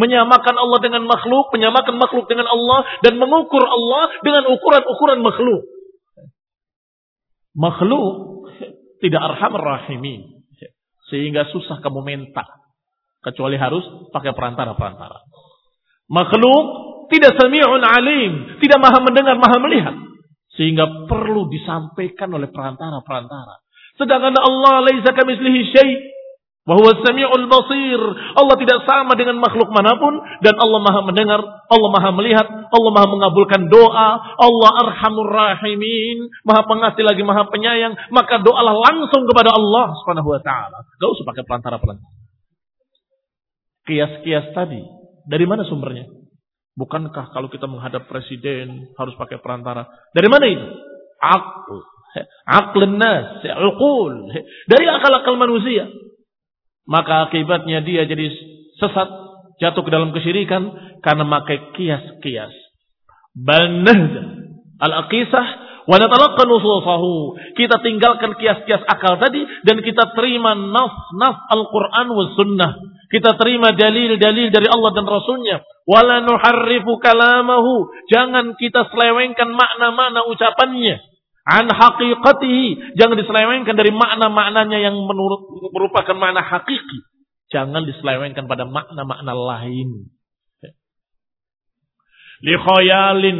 Menyamakan 0.00 0.56
Allah 0.56 0.80
dengan 0.80 1.04
makhluk, 1.04 1.52
menyamakan 1.52 2.00
makhluk 2.00 2.24
dengan 2.32 2.48
Allah. 2.48 2.80
Dan 3.04 3.20
mengukur 3.20 3.60
Allah 3.60 4.08
dengan 4.24 4.48
ukuran-ukuran 4.48 5.20
makhluk. 5.20 5.62
Makhluk 7.52 8.08
tidak 9.04 9.20
arham 9.20 9.52
rahimin. 9.52 10.48
Sehingga 11.12 11.44
susah 11.52 11.84
kamu 11.84 12.00
minta. 12.08 12.48
Kecuali 13.20 13.60
harus 13.60 13.84
pakai 14.16 14.32
perantara-perantara. 14.32 15.28
Makhluk 16.08 16.64
tidak 17.12 17.36
sami'un 17.36 17.84
alim. 17.84 18.32
Tidak 18.64 18.78
maha 18.80 19.04
mendengar, 19.04 19.36
maha 19.36 19.60
melihat. 19.60 20.08
Sehingga 20.58 21.06
perlu 21.06 21.46
disampaikan 21.46 22.34
oleh 22.34 22.50
perantara-perantara. 22.50 23.62
Sedangkan 23.94 24.34
Allah 24.34 24.82
laisa 24.90 25.14
kamitslihi 25.14 25.60
syai' 25.70 26.18
wa 26.68 26.76
huwa 26.76 26.92
samiul 27.00 27.46
basir. 27.48 28.00
Allah 28.36 28.54
tidak 28.60 28.84
sama 28.84 29.16
dengan 29.16 29.40
makhluk 29.40 29.72
mana 29.72 29.96
pun 29.96 30.20
dan 30.44 30.52
Allah 30.60 30.80
Maha 30.84 31.00
mendengar, 31.06 31.40
Allah 31.40 31.90
Maha 31.94 32.10
melihat, 32.12 32.46
Allah 32.68 32.90
Maha 32.92 33.06
mengabulkan 33.08 33.72
doa, 33.72 34.08
Allah 34.36 34.70
Arhamur 34.84 35.32
Rahimin, 35.32 36.28
Maha 36.44 36.68
pengasih 36.68 37.08
lagi 37.08 37.24
Maha 37.24 37.48
penyayang, 37.48 37.96
maka 38.12 38.42
doalah 38.44 38.76
langsung 38.76 39.24
kepada 39.24 39.56
Allah 39.56 39.96
Subhanahu 40.04 40.28
wa 40.28 40.40
taala. 40.44 40.84
Enggak 41.00 41.08
usah 41.16 41.24
pakai 41.24 41.42
perantara-perantara. 41.48 42.10
Kias-kias 43.88 44.52
tadi, 44.52 44.84
dari 45.24 45.46
mana 45.48 45.64
sumbernya? 45.64 46.27
Bukankah 46.78 47.34
kalau 47.34 47.50
kita 47.50 47.66
menghadap 47.66 48.06
presiden 48.06 48.94
harus 48.94 49.18
pakai 49.18 49.42
perantara? 49.42 49.82
Dari 50.14 50.30
mana 50.30 50.46
itu? 50.46 50.62
Akal. 51.18 51.82
Akal 52.46 52.86
nas. 52.94 53.42
Dari 53.42 54.86
akal-akal 54.86 55.34
manusia. 55.34 55.90
Maka 56.86 57.26
akibatnya 57.26 57.82
dia 57.82 58.06
jadi 58.06 58.30
sesat, 58.78 59.10
jatuh 59.58 59.82
ke 59.82 59.90
dalam 59.90 60.14
kesyirikan 60.14 60.70
karena 61.02 61.26
memakai 61.26 61.74
kias-kias. 61.74 62.54
Bal 63.34 63.82
al-aqisah 64.78 65.46
wa 65.88 65.96
natalaqqan 65.96 66.44
nususahu. 66.44 67.40
Kita 67.56 67.80
tinggalkan 67.80 68.36
kias-kias 68.36 68.84
akal 68.84 69.16
tadi 69.16 69.40
dan 69.64 69.80
kita 69.80 70.12
terima 70.12 70.52
nas-nas 70.52 71.36
Al-Qur'an 71.48 72.12
was 72.12 72.36
sunnah. 72.36 72.76
Kita 73.08 73.40
terima 73.40 73.72
dalil-dalil 73.72 74.52
dari 74.52 74.68
Allah 74.68 74.92
dan 74.92 75.08
Rasulnya 75.08 75.64
Wala 75.88 76.20
nuharrifu 76.20 77.00
kalamahu. 77.00 77.88
Jangan 78.12 78.52
kita 78.60 78.92
selewengkan 78.92 79.48
makna-makna 79.48 80.20
ucapannya. 80.28 81.00
An 81.48 81.64
haqiqatihi. 81.64 82.92
Jangan 83.00 83.16
diselewengkan 83.16 83.72
dari 83.72 83.88
makna-maknanya 83.88 84.84
yang 84.84 85.00
menurut 85.00 85.48
merupakan 85.72 86.12
makna 86.12 86.44
hakiki. 86.44 87.08
Jangan 87.48 87.88
diselewengkan 87.88 88.44
pada 88.44 88.68
makna-makna 88.68 89.32
lain. 89.32 90.12
Li 92.44 92.54
khayalin. 92.60 93.38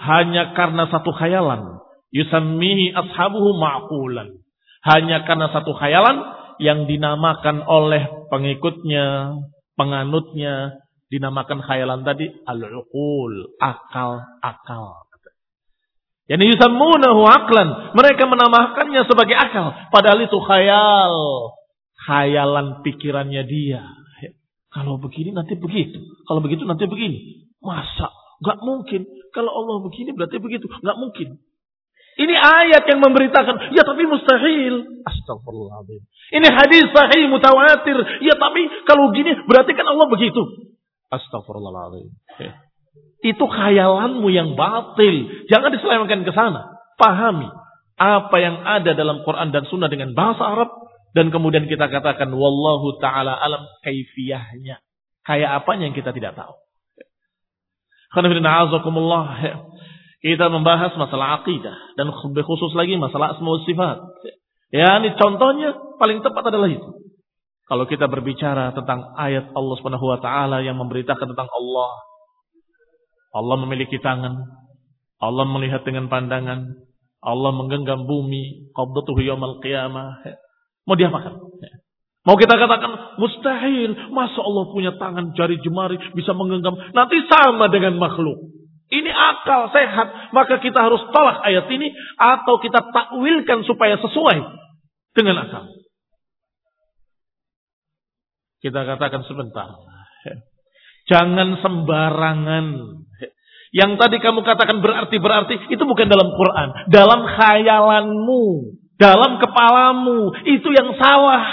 Hanya 0.00 0.56
karena 0.56 0.88
satu 0.88 1.12
khayalan. 1.12 1.79
Yusammihi 2.10 2.94
ashabuhu 2.94 3.58
ma'qulan. 3.58 4.42
Hanya 4.82 5.22
karena 5.28 5.52
satu 5.52 5.76
khayalan 5.76 6.24
yang 6.58 6.84
dinamakan 6.90 7.62
oleh 7.64 8.28
pengikutnya, 8.28 9.36
penganutnya 9.76 10.80
dinamakan 11.10 11.62
khayalan 11.62 12.06
tadi 12.06 12.30
al-uqul, 12.46 13.58
akal-akal. 13.58 15.10
Yani 16.30 16.46
yusammunahu 16.54 17.26
aklan. 17.26 17.90
Mereka 17.98 18.22
menamakannya 18.30 19.02
sebagai 19.10 19.34
akal. 19.34 19.74
Padahal 19.90 20.22
itu 20.22 20.38
khayal. 20.38 21.14
Khayalan 22.06 22.86
pikirannya 22.86 23.42
dia. 23.50 23.82
Kalau 24.70 25.02
begini 25.02 25.34
nanti 25.34 25.58
begitu. 25.58 25.98
Kalau 26.30 26.38
begitu 26.38 26.62
nanti 26.62 26.86
begini. 26.86 27.50
Masa? 27.58 28.14
Gak 28.46 28.62
mungkin. 28.62 29.10
Kalau 29.34 29.50
Allah 29.50 29.82
begini 29.82 30.14
berarti 30.14 30.38
begitu. 30.38 30.70
Gak 30.70 30.94
mungkin. 31.02 31.42
Ini 32.20 32.34
ayat 32.36 32.84
yang 32.84 33.00
memberitakan. 33.00 33.72
Ya 33.72 33.80
tapi 33.80 34.04
mustahil. 34.04 35.00
Astagfirullahaladzim. 35.08 36.04
Ini 36.36 36.48
hadis 36.52 36.84
sahih 36.92 37.32
mutawatir. 37.32 37.96
Ya 38.20 38.36
tapi 38.36 38.68
kalau 38.84 39.08
gini 39.16 39.32
berarti 39.48 39.72
kan 39.72 39.88
Allah 39.88 40.04
begitu. 40.12 40.68
Astagfirullahaladzim. 41.08 42.12
Itu 43.24 43.44
khayalanmu 43.48 44.28
yang 44.28 44.52
batil. 44.52 45.48
Jangan 45.48 45.72
diselewengkan 45.72 46.28
ke 46.28 46.32
sana. 46.36 46.76
Pahami 47.00 47.48
apa 47.96 48.36
yang 48.36 48.60
ada 48.64 48.92
dalam 48.92 49.24
Quran 49.24 49.52
dan 49.52 49.64
Sunnah 49.68 49.88
dengan 49.88 50.12
bahasa 50.12 50.44
Arab 50.44 50.72
dan 51.16 51.28
kemudian 51.28 51.68
kita 51.68 51.88
katakan 51.88 52.32
wallahu 52.36 53.00
taala 53.00 53.32
alam 53.32 53.64
kaifiyahnya. 53.80 54.84
Kayak 55.24 55.64
apanya 55.64 55.88
yang 55.88 55.96
kita 55.96 56.12
tidak 56.12 56.36
tahu. 56.36 56.52
Kita 60.20 60.52
membahas 60.52 60.92
masalah 61.00 61.40
akidah 61.40 61.96
dan 61.96 62.12
lebih 62.12 62.44
khusus 62.44 62.76
lagi 62.76 62.92
masalah 63.00 63.36
asma 63.36 63.56
sifat. 63.64 63.96
Ya, 64.68 65.00
ini 65.00 65.16
contohnya 65.16 65.72
paling 65.96 66.20
tepat 66.20 66.52
adalah 66.52 66.68
itu. 66.68 66.88
Kalau 67.64 67.88
kita 67.88 68.04
berbicara 68.04 68.76
tentang 68.76 69.16
ayat 69.16 69.48
Allah 69.56 69.74
Subhanahu 69.80 70.06
wa 70.12 70.18
taala 70.20 70.60
yang 70.60 70.76
memberitakan 70.76 71.24
tentang 71.24 71.48
Allah. 71.48 71.92
Allah 73.32 73.56
memiliki 73.64 73.96
tangan. 74.02 74.44
Allah 75.22 75.44
melihat 75.48 75.88
dengan 75.88 76.12
pandangan. 76.12 76.68
Allah 77.20 77.52
menggenggam 77.56 78.04
bumi, 78.04 78.72
qabdatuhu 78.76 79.24
yaumal 79.24 79.56
qiyamah. 79.64 80.20
Mau 80.84 80.96
diapakan? 81.00 81.32
Mau 82.20 82.36
kita 82.36 82.52
katakan 82.52 83.16
mustahil, 83.16 84.12
masa 84.12 84.44
Allah 84.44 84.64
punya 84.68 84.92
tangan 85.00 85.32
jari 85.32 85.56
jemari 85.64 85.96
bisa 86.12 86.36
menggenggam, 86.36 86.76
nanti 86.92 87.16
sama 87.24 87.72
dengan 87.72 87.96
makhluk. 87.96 88.59
Ini 88.90 89.06
akal 89.06 89.70
sehat, 89.70 90.34
maka 90.34 90.58
kita 90.58 90.82
harus 90.82 90.98
tolak 91.14 91.46
ayat 91.46 91.70
ini 91.70 91.94
atau 92.18 92.58
kita 92.58 92.90
takwilkan 92.90 93.62
supaya 93.62 93.94
sesuai 94.02 94.38
dengan 95.14 95.46
akal. 95.46 95.70
Kita 98.60 98.82
katakan 98.82 99.22
sebentar. 99.30 99.78
Jangan 101.06 101.62
sembarangan. 101.62 102.66
Yang 103.70 103.92
tadi 104.02 104.16
kamu 104.18 104.42
katakan 104.42 104.82
berarti-berarti 104.82 105.70
itu 105.70 105.82
bukan 105.86 106.10
dalam 106.10 106.34
Quran, 106.34 106.68
dalam 106.90 107.20
khayalanmu, 107.22 108.74
dalam 108.98 109.38
kepalamu. 109.38 110.34
Itu 110.50 110.68
yang 110.74 110.98
salah. 110.98 111.46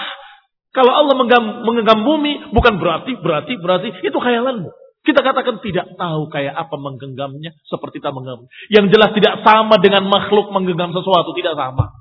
Kalau 0.73 0.93
Allah 0.93 1.15
menggenggam 1.61 2.01
bumi 2.01 2.53
bukan 2.53 2.81
berarti 2.81 3.13
berarti 3.21 3.53
berarti 3.61 3.89
itu 4.01 4.17
khayalanmu. 4.17 4.69
Kita 5.07 5.23
katakan 5.23 5.63
tidak 5.63 5.95
tahu 5.95 6.27
kayak 6.27 6.51
apa 6.51 6.75
menggenggamnya 6.75 7.55
seperti 7.63 8.03
tak 8.03 8.11
menggenggam. 8.11 8.51
Yang 8.67 8.91
jelas 8.91 9.15
tidak 9.15 9.39
sama 9.39 9.79
dengan 9.79 10.03
makhluk 10.03 10.51
menggenggam 10.51 10.91
sesuatu, 10.91 11.31
tidak 11.31 11.55
sama. 11.55 11.95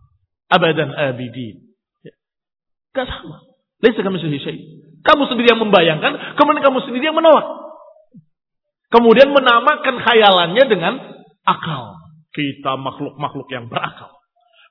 Abadan 0.51 0.91
abidin. 0.91 1.71
Ya. 2.03 2.15
Gak 2.99 3.07
sama. 3.07 3.47
Laisa 3.79 4.03
kami 4.03 4.19
Kamu 5.07 5.23
sendiri 5.31 5.55
yang 5.55 5.63
membayangkan, 5.63 6.35
kemudian 6.35 6.67
kamu 6.67 6.83
sendiri 6.83 7.07
yang 7.07 7.15
menolak. 7.15 7.47
Kemudian 8.91 9.31
menamakan 9.31 10.03
khayalannya 10.03 10.65
dengan 10.67 10.99
akal. 11.47 11.95
Kita 12.35 12.75
makhluk-makhluk 12.75 13.47
yang 13.55 13.71
berakal. 13.71 14.11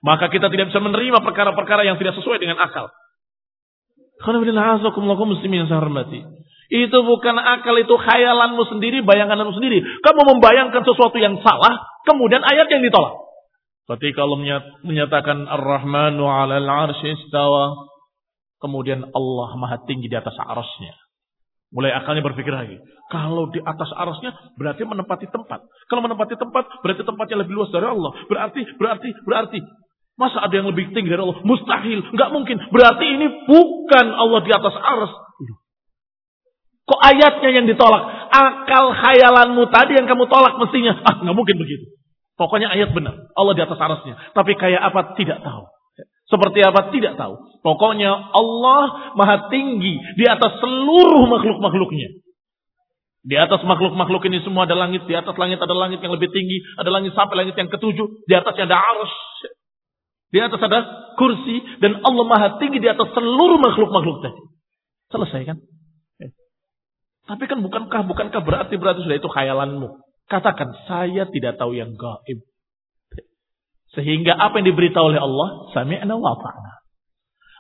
Maka 0.04 0.28
kita 0.28 0.52
tidak 0.52 0.76
bisa 0.76 0.84
menerima 0.84 1.24
perkara-perkara 1.24 1.88
yang 1.88 1.96
tidak 1.96 2.20
sesuai 2.20 2.44
dengan 2.44 2.60
akal. 2.60 2.92
muslimin 5.24 5.64
yang 5.64 5.70
saya 5.72 5.80
hormati. 5.80 6.20
Itu 6.70 6.98
bukan 7.06 7.38
akal, 7.38 7.78
itu 7.78 7.94
khayalanmu 7.94 8.64
sendiri, 8.74 9.06
bayanganmu 9.06 9.54
sendiri. 9.54 9.86
Kamu 10.02 10.22
membayangkan 10.38 10.82
sesuatu 10.82 11.18
yang 11.22 11.38
salah, 11.46 11.86
kemudian 12.10 12.42
ayat 12.42 12.66
yang 12.74 12.82
ditolak. 12.82 13.26
Ketika 13.86 14.26
Allah 14.26 14.66
menyatakan 14.82 15.46
Ar-Rahmanu 15.46 16.26
'alal 16.26 16.66
'arsy 16.66 17.14
istawa, 17.14 17.86
kemudian 18.58 19.06
Allah 19.14 19.50
Maha 19.62 19.78
tinggi 19.86 20.10
di 20.10 20.18
atas 20.18 20.34
arasnya. 20.42 20.98
Mulai 21.70 21.94
akalnya 21.94 22.26
berpikir 22.26 22.50
lagi. 22.50 22.82
Kalau 23.14 23.54
di 23.54 23.62
atas 23.62 23.94
arasnya 23.94 24.34
berarti 24.58 24.82
menempati 24.88 25.30
tempat. 25.30 25.62
Kalau 25.86 26.02
menempati 26.02 26.34
tempat 26.34 26.82
berarti 26.82 27.06
tempatnya 27.06 27.46
lebih 27.46 27.62
luas 27.62 27.70
dari 27.70 27.86
Allah. 27.86 28.16
Berarti, 28.26 28.62
berarti, 28.82 29.10
berarti. 29.22 29.60
Masa 30.16 30.48
ada 30.48 30.56
yang 30.56 30.72
lebih 30.72 30.96
tinggi 30.96 31.12
dari 31.12 31.20
Allah? 31.20 31.44
Mustahil. 31.44 32.00
Nggak 32.16 32.30
mungkin. 32.32 32.58
Berarti 32.72 33.06
ini 33.06 33.28
bukan 33.46 34.06
Allah 34.16 34.42
di 34.42 34.52
atas 34.56 34.76
aras. 34.80 35.14
Kok 36.86 37.02
ayatnya 37.02 37.50
yang 37.50 37.66
ditolak? 37.66 38.30
Akal 38.30 38.94
khayalanmu 38.94 39.74
tadi 39.74 39.98
yang 39.98 40.06
kamu 40.06 40.30
tolak 40.30 40.62
mestinya. 40.62 40.94
Ah, 41.02 41.18
nggak 41.26 41.34
mungkin 41.34 41.58
begitu. 41.58 41.90
Pokoknya 42.38 42.70
ayat 42.70 42.94
benar. 42.94 43.32
Allah 43.34 43.54
di 43.58 43.64
atas 43.66 43.80
arasnya. 43.80 44.16
Tapi 44.38 44.54
kayak 44.54 44.82
apa? 44.94 45.18
Tidak 45.18 45.40
tahu. 45.42 45.66
Seperti 46.30 46.62
apa? 46.62 46.94
Tidak 46.94 47.18
tahu. 47.18 47.34
Pokoknya 47.66 48.12
Allah 48.34 49.14
maha 49.18 49.50
tinggi 49.50 49.98
di 50.14 50.26
atas 50.30 50.62
seluruh 50.62 51.26
makhluk-makhluknya. 51.26 52.22
Di 53.26 53.34
atas 53.42 53.66
makhluk-makhluk 53.66 54.22
ini 54.30 54.46
semua 54.46 54.70
ada 54.70 54.78
langit. 54.78 55.10
Di 55.10 55.18
atas 55.18 55.34
langit 55.42 55.58
ada 55.58 55.74
langit 55.74 55.98
yang 56.06 56.14
lebih 56.14 56.30
tinggi. 56.30 56.62
Ada 56.78 56.90
langit 56.94 57.18
sampai 57.18 57.34
langit 57.42 57.58
yang 57.58 57.72
ketujuh. 57.74 58.30
Di 58.30 58.34
atasnya 58.38 58.70
ada 58.70 58.78
arus. 58.78 59.14
Di 60.30 60.38
atas 60.44 60.62
ada 60.62 60.80
kursi. 61.18 61.66
Dan 61.82 62.06
Allah 62.06 62.26
maha 62.30 62.48
tinggi 62.62 62.78
di 62.78 62.90
atas 62.90 63.10
seluruh 63.18 63.58
makhluk-makhluk 63.58 64.22
tadi. 64.22 64.42
Selesai 65.10 65.42
kan? 65.50 65.58
Tapi 67.26 67.44
kan 67.50 67.58
bukankah 67.66 68.06
bukankah 68.06 68.42
berarti 68.46 68.78
berarti 68.78 69.02
sudah 69.02 69.18
itu 69.18 69.30
khayalanmu. 69.30 69.98
Katakan 70.30 70.70
saya 70.86 71.26
tidak 71.30 71.58
tahu 71.58 71.74
yang 71.74 71.98
gaib. 71.98 72.46
Sehingga 73.98 74.38
apa 74.38 74.62
yang 74.62 74.74
diberitahu 74.74 75.14
oleh 75.14 75.22
Allah, 75.22 75.48
sami'na 75.74 76.14
wa 76.18 76.36
ta'na. 76.38 76.74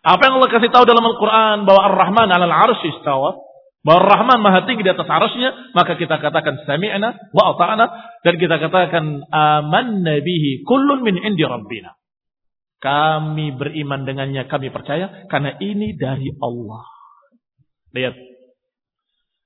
Apa 0.06 0.22
yang 0.30 0.34
Allah 0.38 0.52
kasih 0.54 0.70
tahu 0.70 0.86
dalam 0.86 1.02
Al-Quran 1.02 1.66
bahwa 1.66 1.82
Ar-Rahman 1.94 2.30
alal 2.30 2.54
arsh 2.54 2.84
istawa, 2.86 3.42
bahwa 3.82 4.00
Ar-Rahman 4.06 4.40
maha 4.44 4.70
tinggi 4.70 4.86
di 4.86 4.92
atas 4.92 5.08
arusnya, 5.08 5.74
maka 5.74 5.98
kita 5.98 6.22
katakan 6.22 6.62
sami'na 6.68 7.34
wa 7.34 7.56
ta'na 7.58 7.86
dan 8.22 8.34
kita 8.38 8.62
katakan 8.62 9.26
aman 9.32 10.06
nabihi 10.06 10.62
kullun 10.68 11.02
min 11.02 11.18
indi 11.18 11.42
rabbina. 11.42 11.98
Kami 12.84 13.56
beriman 13.56 14.06
dengannya, 14.06 14.46
kami 14.46 14.70
percaya 14.70 15.26
karena 15.32 15.58
ini 15.58 15.98
dari 15.98 16.30
Allah. 16.38 16.86
Lihat 17.96 18.35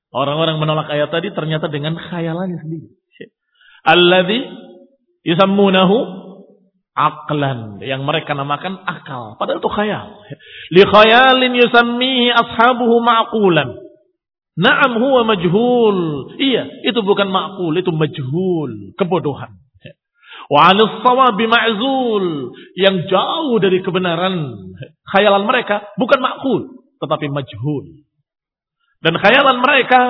Orang-orang 0.09 0.57
menolak 0.57 0.89
ayat 0.89 1.13
tadi 1.13 1.29
ternyata 1.29 1.69
dengan 1.69 1.93
khayalannya 1.93 2.57
sendiri. 2.65 2.89
Alladhi 3.85 4.41
yusammunahu 5.21 5.97
aklan 6.97 7.77
yang 7.85 8.03
mereka 8.03 8.33
namakan 8.33 8.81
akal. 8.89 9.37
Padahal 9.37 9.61
itu 9.61 9.69
khayal. 9.69 10.07
Li 10.73 10.83
khayalin 10.83 11.53
yusammihi 11.61 12.33
ashabuhu 12.33 13.05
ma'qulan. 13.05 13.69
Na'am 14.59 14.91
huwa 14.99 15.21
majhul. 15.29 15.97
Iya 16.41 16.83
itu 16.89 16.99
bukan 17.05 17.29
ma'qul 17.29 17.77
itu 17.77 17.93
majhul. 17.93 18.97
Kebodohan. 18.97 19.55
Wa 20.49 20.73
sawabi 21.05 21.45
ma'zul. 21.45 22.51
Yang 22.75 23.13
jauh 23.13 23.55
dari 23.61 23.85
kebenaran. 23.85 24.57
Khayalan 25.05 25.45
mereka 25.45 25.85
bukan 26.01 26.17
ma'qul 26.17 26.81
tetapi 26.99 27.31
majhul 27.31 28.08
dan 28.99 29.13
khayalan 29.15 29.57
mereka 29.63 30.01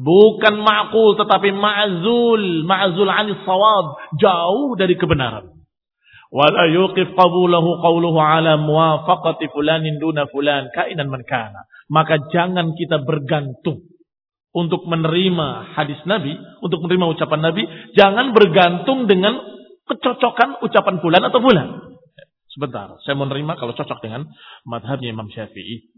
bukan 0.00 0.54
ma'kul 0.64 1.20
tetapi 1.20 1.52
ma'zul, 1.52 2.64
ma'zul 2.64 3.10
anis 3.12 3.40
sawab, 3.44 4.16
jauh 4.16 4.72
dari 4.76 4.96
kebenaran. 4.96 5.52
Wala 6.32 6.64
yuqif 6.72 7.12
qabulahu 7.12 7.84
qawluhu 7.84 8.16
ala 8.16 8.56
muwafaqati 8.56 9.52
fulanin 9.52 10.00
duna 10.00 10.24
fulan 10.32 10.72
kainan 10.72 11.12
man 11.12 11.28
kana. 11.28 11.68
Maka 11.92 12.24
jangan 12.32 12.72
kita 12.72 13.04
bergantung 13.04 13.84
untuk 14.56 14.88
menerima 14.88 15.76
hadis 15.76 16.00
Nabi, 16.08 16.32
untuk 16.64 16.80
menerima 16.88 17.04
ucapan 17.12 17.40
Nabi, 17.52 17.68
jangan 17.92 18.32
bergantung 18.32 19.04
dengan 19.04 19.36
kecocokan 19.84 20.64
ucapan 20.64 20.96
fulan 21.04 21.22
atau 21.28 21.40
fulan. 21.44 21.68
Sebentar, 22.48 22.96
saya 23.04 23.16
menerima 23.16 23.52
kalau 23.60 23.76
cocok 23.76 24.00
dengan 24.00 24.28
madhabnya 24.64 25.12
Imam 25.12 25.28
Syafi'i. 25.28 25.91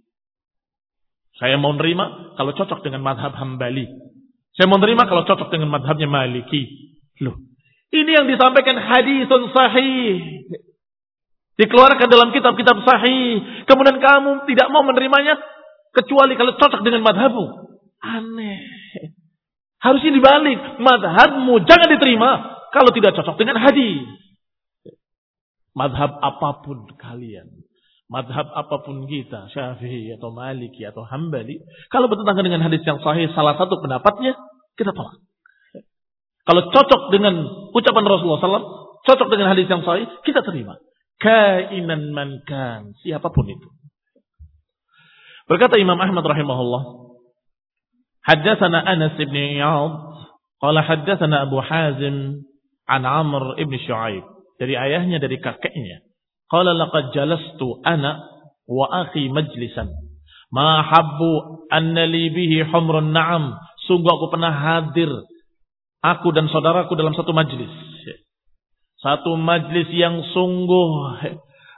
Saya 1.35 1.59
mau 1.59 1.75
nerima 1.75 2.35
kalau 2.39 2.55
cocok 2.55 2.87
dengan 2.87 3.03
madhab 3.03 3.35
hambali. 3.35 3.91
Saya 4.55 4.71
mau 4.71 4.79
nerima 4.79 5.03
kalau 5.11 5.27
cocok 5.27 5.51
dengan 5.51 5.67
madhabnya 5.67 6.07
maliki. 6.07 6.95
Loh, 7.19 7.35
ini 7.91 8.11
yang 8.15 8.31
disampaikan 8.31 8.79
hadisun 8.79 9.51
sahih. 9.51 10.23
Dikeluarkan 11.59 12.07
dalam 12.07 12.31
kitab-kitab 12.31 12.87
sahih. 12.87 13.43
Kemudian 13.67 13.99
kamu 13.99 14.47
tidak 14.47 14.71
mau 14.71 14.87
menerimanya 14.87 15.39
kecuali 15.91 16.39
kalau 16.39 16.55
cocok 16.55 16.83
dengan 16.87 17.03
madhabmu. 17.03 17.47
Aneh. 17.99 18.63
Harusnya 19.83 20.15
dibalik. 20.15 20.79
Madhabmu 20.79 21.67
jangan 21.67 21.89
diterima 21.91 22.31
kalau 22.71 22.95
tidak 22.95 23.15
cocok 23.19 23.35
dengan 23.43 23.59
hadis. 23.59 24.07
Madhab 25.75 26.15
apa 26.23 26.63
pun 26.63 26.87
kalian 26.95 27.51
madhab 28.09 28.47
apa 28.53 28.77
pun 28.85 29.09
kita, 29.09 29.49
syafi'i 29.53 30.13
atau 30.17 30.31
maliki 30.31 30.85
atau 30.85 31.05
hambali, 31.09 31.61
kalau 31.89 32.07
bertentangan 32.13 32.45
dengan 32.45 32.63
hadis 32.65 32.85
yang 32.85 33.01
sahih, 33.01 33.33
salah 33.33 33.57
satu 33.57 33.81
pendapatnya, 33.81 34.37
kita 34.77 34.93
tolak. 34.93 35.21
Kalau 36.45 36.63
cocok 36.69 37.03
dengan 37.09 37.35
ucapan 37.73 38.05
Rasulullah 38.05 38.41
SAW, 38.45 38.69
cocok 39.09 39.29
dengan 39.33 39.49
hadis 39.57 39.65
yang 39.65 39.81
sahih, 39.81 40.05
kita 40.29 40.45
terima. 40.45 40.77
Kainan 41.17 42.13
mankan, 42.13 42.93
siapa 43.01 43.33
pun 43.33 43.49
itu. 43.49 43.69
Berkata 45.49 45.81
Imam 45.81 45.97
Ahmad 45.97 46.25
rahimahullah, 46.25 47.05
Haddatsana 48.25 48.81
Anas 48.81 49.17
ibn 49.21 49.37
Iyad, 49.37 49.93
qala 50.61 50.81
haddatsana 50.81 51.45
Abu 51.45 51.61
Hazim 51.61 52.45
an 52.89 53.03
Amr 53.05 53.61
ibn 53.61 53.77
Shu'aib. 53.77 54.25
Dari 54.57 54.77
ayahnya, 54.77 55.21
dari 55.21 55.37
kakeknya. 55.37 56.01
Qala 56.55 56.71
laqad 56.71 57.11
jalastu 57.11 57.83
ana 57.83 58.23
wa 58.71 58.87
akhi 59.03 59.27
majlisan. 59.27 59.91
Ma 60.55 60.87
habbu 60.87 61.67
anna 61.67 62.07
li 62.07 62.31
bihi 62.31 62.63
humrun 62.71 63.11
na'am. 63.11 63.59
Sungguh 63.91 64.07
aku 64.07 64.31
pernah 64.31 64.55
hadir 64.55 65.11
aku 65.99 66.31
dan 66.31 66.47
saudaraku 66.47 66.95
dalam 66.95 67.11
satu 67.19 67.35
majlis. 67.35 67.75
Satu 69.03 69.35
majlis 69.35 69.91
yang 69.99 70.23
sungguh 70.31 70.91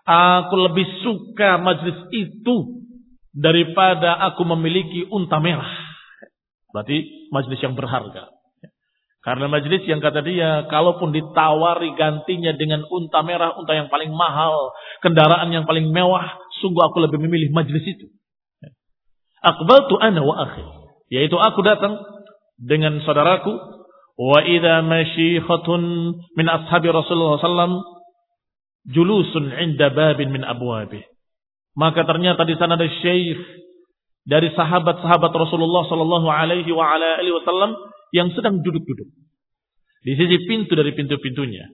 aku 0.05 0.55
lebih 0.69 0.87
suka 1.01 1.57
majlis 1.57 1.97
itu 2.13 2.85
daripada 3.33 4.21
aku 4.29 4.45
memiliki 4.45 5.09
unta 5.09 5.41
merah. 5.41 5.73
Berarti 6.69 7.33
majlis 7.33 7.65
yang 7.65 7.73
berharga. 7.73 8.36
Karena 9.27 9.51
majlis 9.51 9.83
yang 9.91 9.99
kata 9.99 10.23
dia, 10.23 10.71
kalaupun 10.71 11.11
ditawari 11.11 11.99
gantinya 11.99 12.55
dengan 12.55 12.87
unta 12.87 13.27
merah, 13.27 13.59
unta 13.59 13.75
yang 13.75 13.91
paling 13.91 14.15
mahal, 14.15 14.71
kendaraan 15.03 15.51
yang 15.51 15.67
paling 15.67 15.91
mewah, 15.91 16.39
sungguh 16.63 16.79
aku 16.87 17.03
lebih 17.03 17.19
memilih 17.19 17.51
majlis 17.51 17.83
itu. 17.91 18.07
Akbal 19.43 19.91
tu 19.91 19.99
ana 19.99 20.23
wa 20.23 20.47
akhi. 20.47 20.63
Yaitu 21.11 21.35
aku 21.43 21.59
datang 21.67 21.99
dengan 22.55 23.03
saudaraku. 23.03 23.51
Wa 24.15 24.47
idha 24.47 24.87
masyikhatun 24.87 25.83
min 26.39 26.47
ashabi 26.47 26.89
Rasulullah 26.95 27.43
SAW 27.43 27.83
julusun 28.95 29.51
inda 29.51 29.91
babin 29.91 30.31
min 30.31 30.47
abwabih. 30.47 31.03
Maka 31.75 32.07
ternyata 32.07 32.47
di 32.47 32.55
sana 32.55 32.79
ada 32.79 32.87
syekh 32.87 33.43
dari 34.23 34.55
sahabat-sahabat 34.55 35.35
Rasulullah 35.35 35.85
sallallahu 35.91 36.31
alaihi 36.31 36.71
wasallam 36.71 37.75
yang 38.15 38.31
sedang 38.35 38.63
duduk-duduk 38.63 39.09
di 40.07 40.13
sisi 40.15 40.47
pintu 40.47 40.79
dari 40.79 40.95
pintu-pintunya. 40.95 41.67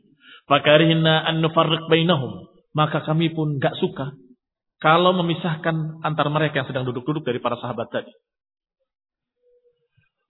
Fakarihna 0.49 1.29
an 1.29 1.45
nufarriq 1.45 1.85
bainahum. 1.93 2.49
Maka 2.73 3.05
kami 3.05 3.37
pun 3.37 3.61
gak 3.61 3.77
suka 3.77 4.17
kalau 4.81 5.13
memisahkan 5.21 6.01
antara 6.01 6.33
mereka 6.33 6.65
yang 6.65 6.69
sedang 6.73 6.89
duduk-duduk 6.89 7.23
dari 7.29 7.39
para 7.45 7.61
sahabat 7.61 7.93
tadi. 7.93 8.13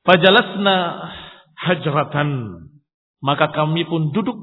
Fajalasna 0.03 0.77
hajratan. 1.55 2.31
Maka 3.23 3.55
kami 3.55 3.87
pun 3.87 4.11
duduk 4.11 4.35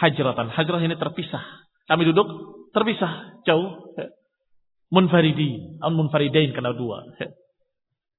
hajratan. 0.00 0.48
Hajrah 0.48 0.80
ini 0.80 0.96
terpisah. 0.96 1.44
Kami 1.84 2.08
duduk 2.08 2.26
terpisah, 2.72 3.44
jauh. 3.44 3.92
Munfaridi, 4.92 5.80
al 5.80 5.92
munfaridain 5.92 6.52
kena 6.56 6.72
dua. 6.72 7.04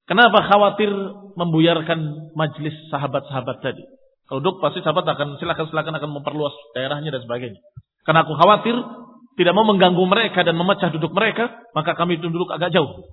Kenapa 0.03 0.43
khawatir 0.51 0.91
membuyarkan 1.39 2.33
majlis 2.35 2.75
sahabat-sahabat 2.91 3.63
tadi? 3.63 3.83
Kalau 4.27 4.39
duduk 4.43 4.59
pasti 4.59 4.83
sahabat 4.83 5.07
akan 5.07 5.39
silakan 5.39 5.67
silakan 5.71 5.95
akan 5.99 6.11
memperluas 6.19 6.55
daerahnya 6.75 7.11
dan 7.15 7.23
sebagainya. 7.23 7.59
Karena 8.03 8.27
aku 8.27 8.35
khawatir 8.35 8.75
tidak 9.39 9.53
mau 9.55 9.65
mengganggu 9.65 10.03
mereka 10.03 10.43
dan 10.43 10.59
memecah 10.59 10.91
duduk 10.91 11.15
mereka, 11.15 11.55
maka 11.71 11.95
kami 11.95 12.19
duduk 12.19 12.51
agak 12.51 12.75
jauh. 12.75 13.07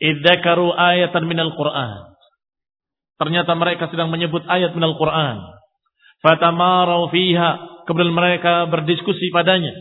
Idzakaru 0.00 0.72
ayatan 0.72 1.28
minal 1.28 1.52
Qur'an. 1.52 2.16
Ternyata 3.20 3.52
mereka 3.52 3.92
sedang 3.92 4.08
menyebut 4.08 4.48
ayat 4.48 4.72
minal 4.72 4.96
Qur'an. 4.96 5.60
Fatamarau 6.24 7.12
fiha. 7.12 7.84
Kemudian 7.84 8.16
mereka 8.16 8.64
berdiskusi 8.72 9.28
padanya. 9.28 9.76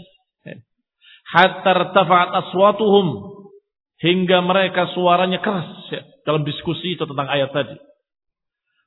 Hatta 1.29 1.71
rtafa'at 1.71 2.29
aswatuhum. 2.35 3.28
Hingga 3.99 4.39
mereka 4.47 4.95
suaranya 4.95 5.43
keras. 5.43 5.91
Dalam 6.23 6.47
diskusi 6.47 6.95
itu 6.95 7.03
tentang 7.03 7.27
ayat 7.27 7.51
tadi. 7.51 7.75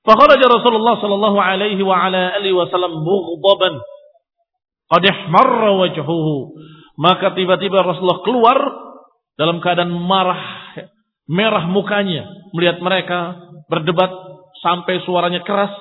Fakharaja 0.02 0.46
Rasulullah 0.50 0.98
sallallahu 0.98 1.38
alaihi 1.38 1.78
wa 1.84 1.94
ala 1.94 2.34
alihi 2.40 2.56
wasallam 2.56 3.04
mughdaban. 3.04 3.76
Qad 4.88 5.02
ihmarra 5.04 5.78
wajhuhu. 5.78 6.56
Maka 6.96 7.36
tiba-tiba 7.36 7.84
Rasulullah 7.84 8.24
keluar 8.24 8.58
dalam 9.36 9.60
keadaan 9.60 9.92
marah, 9.92 10.42
merah 11.28 11.64
mukanya 11.68 12.28
melihat 12.52 12.80
mereka 12.84 13.18
berdebat 13.68 14.10
sampai 14.60 15.00
suaranya 15.04 15.44
keras. 15.44 15.72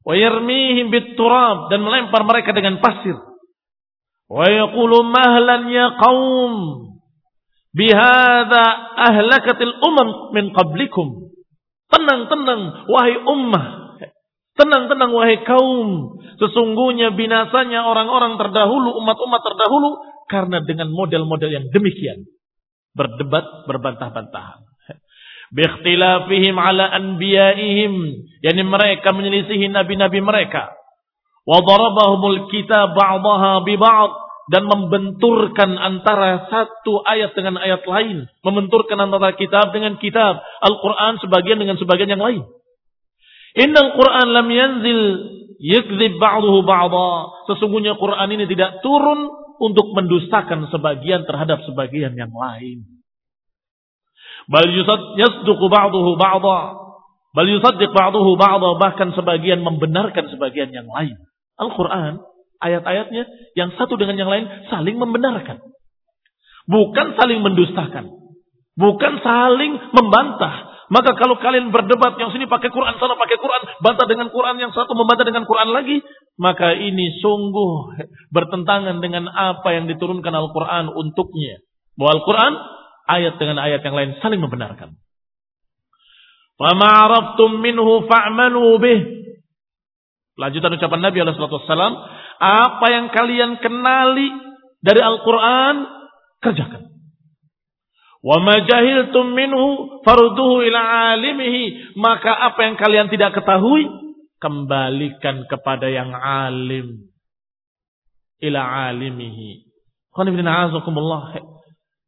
Wa 0.00 0.16
yarmihim 0.16 0.88
bit-turab 0.88 1.68
dan 1.68 1.84
melempar 1.84 2.24
mereka 2.24 2.56
dengan 2.56 2.80
pasir. 2.80 3.14
Wa 4.30 4.48
yaqulu 4.48 5.04
mahlan 5.04 5.68
ya 5.68 5.98
qaum 5.98 6.89
bihadza 7.74 8.64
ahlakatil 8.98 9.74
umam 9.82 10.34
min 10.34 10.50
qablikum 10.54 11.30
Tenang, 11.90 12.30
tenang, 12.30 12.86
wahai 12.86 13.18
ummah. 13.26 13.66
Tenang, 14.54 14.86
tenang, 14.86 15.10
wahai 15.10 15.42
kaum. 15.42 16.14
Sesungguhnya 16.38 17.18
binasanya 17.18 17.82
orang-orang 17.82 18.38
terdahulu, 18.38 18.94
umat-umat 19.02 19.42
terdahulu, 19.42 19.98
karena 20.30 20.62
dengan 20.62 20.94
model-model 20.94 21.50
yang 21.50 21.66
demikian. 21.74 22.30
Berdebat, 22.94 23.66
berbantah-bantahan. 23.66 24.62
Bikhtilafihim 25.50 26.54
ala 26.54 26.94
anbiyaihim. 26.94 27.94
Yani 28.38 28.62
mereka 28.62 29.10
menyelisihi 29.10 29.66
nabi-nabi 29.66 30.22
mereka. 30.22 30.70
Wadarabahumul 31.42 32.46
kitab 32.54 32.94
ba'daha 32.94 33.66
bi 33.66 33.74
ba'd 33.74 34.29
dan 34.50 34.66
membenturkan 34.66 35.78
antara 35.78 36.50
satu 36.50 37.06
ayat 37.06 37.38
dengan 37.38 37.62
ayat 37.62 37.86
lain, 37.86 38.26
membenturkan 38.42 38.98
antara 38.98 39.38
kitab 39.38 39.70
dengan 39.70 39.94
kitab, 40.02 40.42
Al-Qur'an 40.42 41.22
sebagian 41.22 41.62
dengan 41.62 41.78
sebagian 41.78 42.10
yang 42.10 42.18
lain. 42.18 42.42
Innal 43.54 43.94
Qur'an 43.94 44.26
lam 44.26 44.50
yanzil 44.50 45.02
yakdzib 45.62 46.18
ba'dahu 46.18 46.66
ba'dha. 46.66 47.10
Sesungguhnya 47.54 47.94
Quran 47.94 48.28
ini 48.34 48.50
tidak 48.50 48.82
turun 48.82 49.30
untuk 49.62 49.94
mendustakan 49.94 50.66
sebagian 50.74 51.30
terhadap 51.30 51.62
sebagian 51.70 52.18
yang 52.18 52.34
lain. 52.34 52.90
Bal 54.50 54.66
yasduqu 54.66 55.66
ba'dahu 55.70 56.18
ba'dha. 56.18 56.60
Bal 57.38 57.46
yusaddiq 57.46 57.94
ba'dahu 57.94 58.34
ba'dha 58.34 58.70
bahkan 58.82 59.14
sebagian 59.14 59.62
membenarkan 59.62 60.26
sebagian 60.34 60.74
yang 60.74 60.90
lain. 60.90 61.14
Al-Qur'an 61.54 62.29
ayat-ayatnya 62.61 63.23
yang 63.53 63.75
satu 63.75 63.99
dengan 63.99 64.15
yang 64.17 64.29
lain 64.31 64.45
saling 64.71 64.95
membenarkan. 64.97 65.61
Bukan 66.65 67.07
saling 67.19 67.45
mendustakan. 67.45 68.09
Bukan 68.75 69.13
saling 69.21 69.73
membantah. 69.93 70.75
Maka 70.85 71.17
kalau 71.17 71.41
kalian 71.41 71.73
berdebat 71.73 72.13
yang 72.21 72.29
sini 72.29 72.45
pakai 72.45 72.69
Quran, 72.69 72.93
sana 73.01 73.17
pakai 73.17 73.41
Quran, 73.41 73.61
bantah 73.81 74.05
dengan 74.05 74.29
Quran, 74.29 74.61
yang 74.61 74.69
satu 74.69 74.93
membantah 74.93 75.25
dengan 75.25 75.49
Quran 75.49 75.73
lagi, 75.73 75.97
maka 76.37 76.77
ini 76.77 77.09
sungguh 77.25 78.05
bertentangan 78.29 79.01
dengan 79.01 79.25
apa 79.25 79.65
yang 79.73 79.89
diturunkan 79.89 80.29
Al-Quran 80.29 80.93
untuknya. 80.93 81.57
Bahwa 81.97 82.21
Al-Quran, 82.21 82.53
ayat 83.09 83.33
dengan 83.41 83.57
ayat 83.65 83.81
yang 83.81 83.95
lain 83.97 84.11
saling 84.21 84.41
membenarkan. 84.41 84.93
فَمَا 86.55 86.93
minhu 87.59 87.93
fa'manu 88.05 88.77
bih. 88.79 88.99
Lanjutan 90.35 90.75
ucapan 90.75 90.99
Nabi 91.01 91.23
SAW, 91.23 91.95
apa 92.40 92.86
yang 92.88 93.06
kalian 93.12 93.60
kenali 93.60 94.32
dari 94.80 95.00
Al-Quran, 95.04 95.74
kerjakan. 96.40 96.88
Wa 98.20 98.36
majahiltum 98.40 99.32
minhu 99.36 100.00
farduhu 100.04 100.64
ila 100.64 101.12
alimihi. 101.12 101.96
Maka 102.00 102.32
apa 102.32 102.60
yang 102.64 102.76
kalian 102.80 103.12
tidak 103.12 103.36
ketahui, 103.36 103.84
kembalikan 104.40 105.44
kepada 105.52 105.88
yang 105.92 106.16
alim. 106.16 107.12
Ila 108.40 108.88
alimihi. 108.88 109.68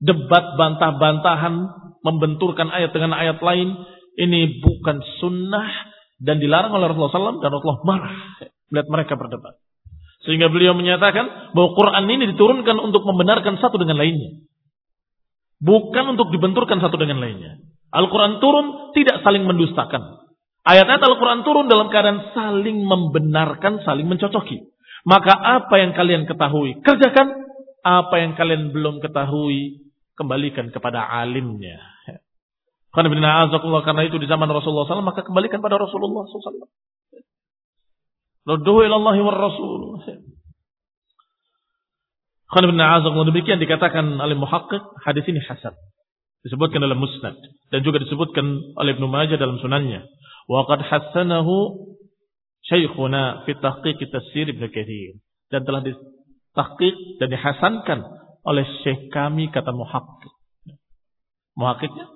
Debat 0.03 0.45
bantah-bantahan, 0.59 1.55
membenturkan 2.03 2.69
ayat 2.73 2.91
dengan 2.97 3.13
ayat 3.15 3.39
lain, 3.39 3.69
ini 4.17 4.61
bukan 4.65 5.01
sunnah 5.21 5.93
dan 6.21 6.41
dilarang 6.43 6.73
oleh 6.73 6.91
Rasulullah 6.91 7.37
SAW 7.37 7.41
dan 7.41 7.51
Rasulullah 7.53 7.85
marah 7.87 8.17
melihat 8.69 8.89
mereka 8.89 9.15
berdebat. 9.17 9.57
Sehingga 10.23 10.51
beliau 10.51 10.75
menyatakan 10.79 11.55
bahwa 11.55 11.75
Quran 11.75 12.05
ini 12.07 12.31
diturunkan 12.35 12.79
untuk 12.79 13.03
membenarkan 13.03 13.59
satu 13.59 13.75
dengan 13.79 13.99
lainnya. 13.99 14.39
Bukan 15.63 16.19
untuk 16.19 16.31
dibenturkan 16.31 16.79
satu 16.83 16.99
dengan 16.99 17.23
lainnya. 17.23 17.59
Al-Quran 17.95 18.39
turun 18.43 18.95
tidak 18.95 19.23
saling 19.23 19.47
mendustakan. 19.47 20.23
Ayat-ayat 20.63 21.03
Al-Quran 21.03 21.43
turun 21.43 21.67
dalam 21.67 21.91
keadaan 21.91 22.35
saling 22.35 22.87
membenarkan, 22.87 23.83
saling 23.83 24.07
mencocoki. 24.07 24.71
Maka 25.03 25.35
apa 25.35 25.75
yang 25.83 25.93
kalian 25.95 26.31
ketahui, 26.31 26.79
kerjakan. 26.87 27.43
Apa 27.83 28.23
yang 28.23 28.39
kalian 28.39 28.71
belum 28.71 29.03
ketahui, 29.03 29.91
kembalikan 30.15 30.71
kepada 30.71 31.03
alimnya. 31.03 31.83
Karena 32.95 34.03
itu 34.07 34.23
di 34.23 34.31
zaman 34.31 34.47
Rasulullah 34.47 34.87
SAW, 34.87 35.03
maka 35.03 35.27
kembalikan 35.27 35.59
pada 35.59 35.83
Rasulullah 35.83 36.23
SAW. 36.31 36.71
Rudduhu 38.43 38.83
ilallahi 38.83 39.21
wa 39.23 39.33
rasul. 39.33 39.83
Khan 42.53 42.65
bin 42.69 42.77
demikian 43.33 43.57
dikatakan 43.63 44.21
oleh 44.21 44.37
muhakkik 44.37 44.83
hadis 45.07 45.25
ini 45.31 45.41
hasan. 45.41 45.73
Disebutkan 46.43 46.83
dalam 46.83 46.99
musnad 46.99 47.39
dan 47.71 47.81
juga 47.87 48.03
disebutkan 48.03 48.45
oleh 48.77 48.99
Ibnu 48.99 49.07
Majah 49.07 49.39
dalam 49.39 49.63
sunannya. 49.63 50.05
Wa 50.51 50.67
qad 50.67 50.83
hasanahu 50.83 51.87
syaikhuna 52.67 53.47
fi 53.47 53.55
tahqiq 53.57 54.03
tafsir 54.11 54.51
Ibnu 54.51 54.69
Katsir 54.75 55.23
dan 55.55 55.63
telah 55.63 55.87
ditahqiq 55.87 57.23
dan 57.23 57.31
dihasankan 57.31 57.99
oleh 58.43 58.67
syekh 58.83 59.09
kami 59.15 59.55
kata 59.55 59.71
muhakkik. 59.71 60.35
Muhakkiknya 61.55 62.11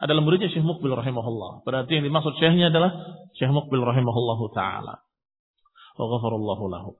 adalah 0.00 0.24
muridnya 0.24 0.48
Syekh 0.48 0.64
Mukbil 0.64 0.96
rahimahullah. 0.96 1.60
Berarti 1.68 2.00
yang 2.00 2.04
dimaksud 2.08 2.32
syekhnya 2.40 2.72
adalah 2.72 2.96
Syekh 3.36 3.52
Mukbil 3.52 3.84
rahimahullahu 3.84 4.48
taala. 4.56 5.04
Wa 5.96 6.04
ghafarallahu 6.06 6.64
lahu. 6.70 6.90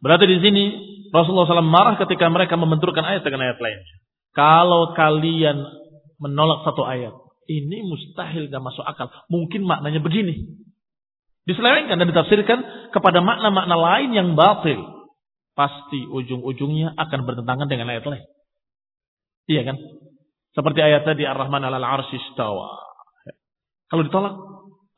Berarti 0.00 0.24
di 0.30 0.38
sini 0.38 0.64
Rasulullah 1.10 1.50
SAW 1.50 1.66
marah 1.66 1.98
ketika 1.98 2.30
mereka 2.30 2.54
membenturkan 2.54 3.02
ayat 3.02 3.26
dengan 3.26 3.42
ayat 3.42 3.58
lain. 3.58 3.78
Kalau 4.30 4.94
kalian 4.94 5.58
menolak 6.22 6.62
satu 6.62 6.86
ayat, 6.86 7.10
ini 7.50 7.82
mustahil 7.82 8.46
gak 8.46 8.62
masuk 8.62 8.86
akal. 8.86 9.10
Mungkin 9.26 9.66
maknanya 9.66 9.98
begini. 9.98 10.54
Diselewengkan 11.50 11.98
dan 11.98 12.06
ditafsirkan 12.06 12.58
kepada 12.94 13.18
makna-makna 13.18 13.74
lain 13.74 14.14
yang 14.14 14.28
batil. 14.38 14.78
Pasti 15.58 16.06
ujung-ujungnya 16.06 16.94
akan 16.94 17.20
bertentangan 17.26 17.66
dengan 17.66 17.90
ayat 17.90 18.06
lain. 18.06 18.24
Iya 19.50 19.66
kan? 19.66 19.76
Seperti 20.54 20.78
ayat 20.78 21.02
tadi 21.02 21.26
Ar-Rahman 21.26 21.66
arsy 21.66 22.18
Kalau 23.90 24.02
ditolak, 24.06 24.34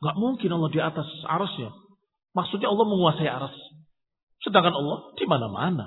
nggak 0.03 0.17
mungkin 0.19 0.51
Allah 0.51 0.71
di 0.75 0.81
atas 0.83 1.07
arasnya. 1.31 1.71
Maksudnya 2.35 2.67
Allah 2.67 2.87
menguasai 2.91 3.29
aras. 3.31 3.55
Sedangkan 4.43 4.75
Allah 4.75 5.15
di 5.15 5.25
mana-mana. 5.31 5.87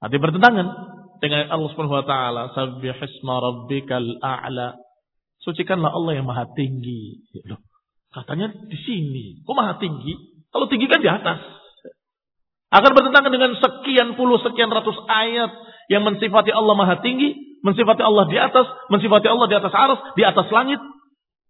Nanti 0.00 0.16
bertentangan 0.16 0.66
dengan 1.20 1.50
Allah 1.52 1.68
Subhanahu 1.74 2.00
wa 2.00 2.06
taala, 2.06 2.42
"Sabbihisma 2.56 3.34
rabbikal 3.36 4.08
a'la." 4.24 4.80
Sucikanlah 5.44 5.92
Allah 5.92 6.18
yang 6.18 6.26
maha 6.26 6.50
tinggi. 6.56 7.22
Loh, 7.46 7.62
katanya 8.10 8.50
di 8.50 8.78
sini. 8.80 9.24
Kok 9.44 9.54
maha 9.54 9.78
tinggi? 9.78 10.42
Kalau 10.50 10.66
tinggi 10.66 10.86
kan 10.88 11.04
di 11.04 11.10
atas. 11.10 11.38
Akan 12.68 12.90
bertentangan 12.92 13.32
dengan 13.32 13.52
sekian 13.56 14.16
puluh, 14.18 14.40
sekian 14.44 14.68
ratus 14.68 14.96
ayat 15.08 15.50
yang 15.88 16.04
mensifati 16.04 16.52
Allah 16.52 16.74
maha 16.76 17.00
tinggi, 17.00 17.60
mensifati 17.64 18.02
Allah 18.04 18.28
di 18.28 18.36
atas, 18.36 18.66
mensifati 18.92 19.26
Allah 19.28 19.46
di 19.48 19.56
atas 19.56 19.72
aras, 19.72 20.00
di 20.16 20.22
atas 20.24 20.46
langit. 20.52 20.80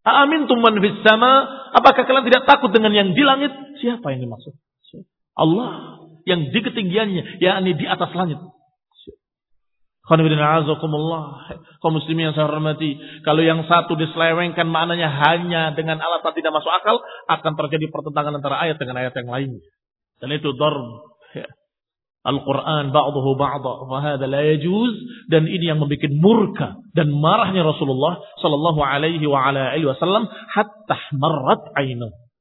Amin 0.06 0.46
tuman 0.46 0.78
fis 0.78 0.98
sama. 1.02 1.46
Apakah 1.74 2.06
kalian 2.06 2.26
tidak 2.28 2.46
takut 2.48 2.70
dengan 2.70 2.94
yang 2.94 3.12
di 3.12 3.22
langit? 3.22 3.52
Siapa 3.82 4.14
yang 4.14 4.24
dimaksud? 4.24 4.54
Allah 5.38 5.98
yang 6.26 6.50
di 6.50 6.60
ketinggiannya, 6.60 7.40
yakni 7.40 7.72
di 7.78 7.86
atas 7.86 8.10
langit. 8.12 8.42
Kaum 10.08 11.92
muslimin 11.92 12.32
yang 12.32 12.34
saya 12.34 12.48
hormati. 12.48 12.96
Kalau 13.28 13.44
yang 13.44 13.60
satu 13.68 13.92
diselewengkan 13.92 14.64
maknanya 14.64 15.12
hanya 15.12 15.76
dengan 15.76 16.00
alasan 16.00 16.32
tidak 16.32 16.56
masuk 16.56 16.72
akal. 16.72 16.96
Akan 17.28 17.52
terjadi 17.60 17.92
pertentangan 17.92 18.32
antara 18.40 18.56
ayat 18.56 18.80
dengan 18.80 19.04
ayat 19.04 19.12
yang 19.20 19.28
lainnya. 19.28 19.60
Dan 20.24 20.32
itu 20.32 20.48
darb. 20.56 21.12
Al-Quran 22.26 22.90
ba'duhu 22.90 23.38
ba'da. 23.38 23.72
Fahada 23.86 24.24
la 24.26 24.42
yajuz. 24.42 24.94
Dan 25.30 25.46
ini 25.46 25.70
yang 25.70 25.78
membuat 25.78 26.12
murka. 26.18 26.68
Dan 26.92 27.14
marahnya 27.14 27.62
Rasulullah 27.62 28.18
Sallallahu 28.42 28.80
alaihi 28.82 29.24
wa 29.24 29.48
ala 29.48 29.74
alihi 29.74 29.86
wasallam. 29.86 30.26
Hatta 30.26 30.96
marrat 31.14 31.62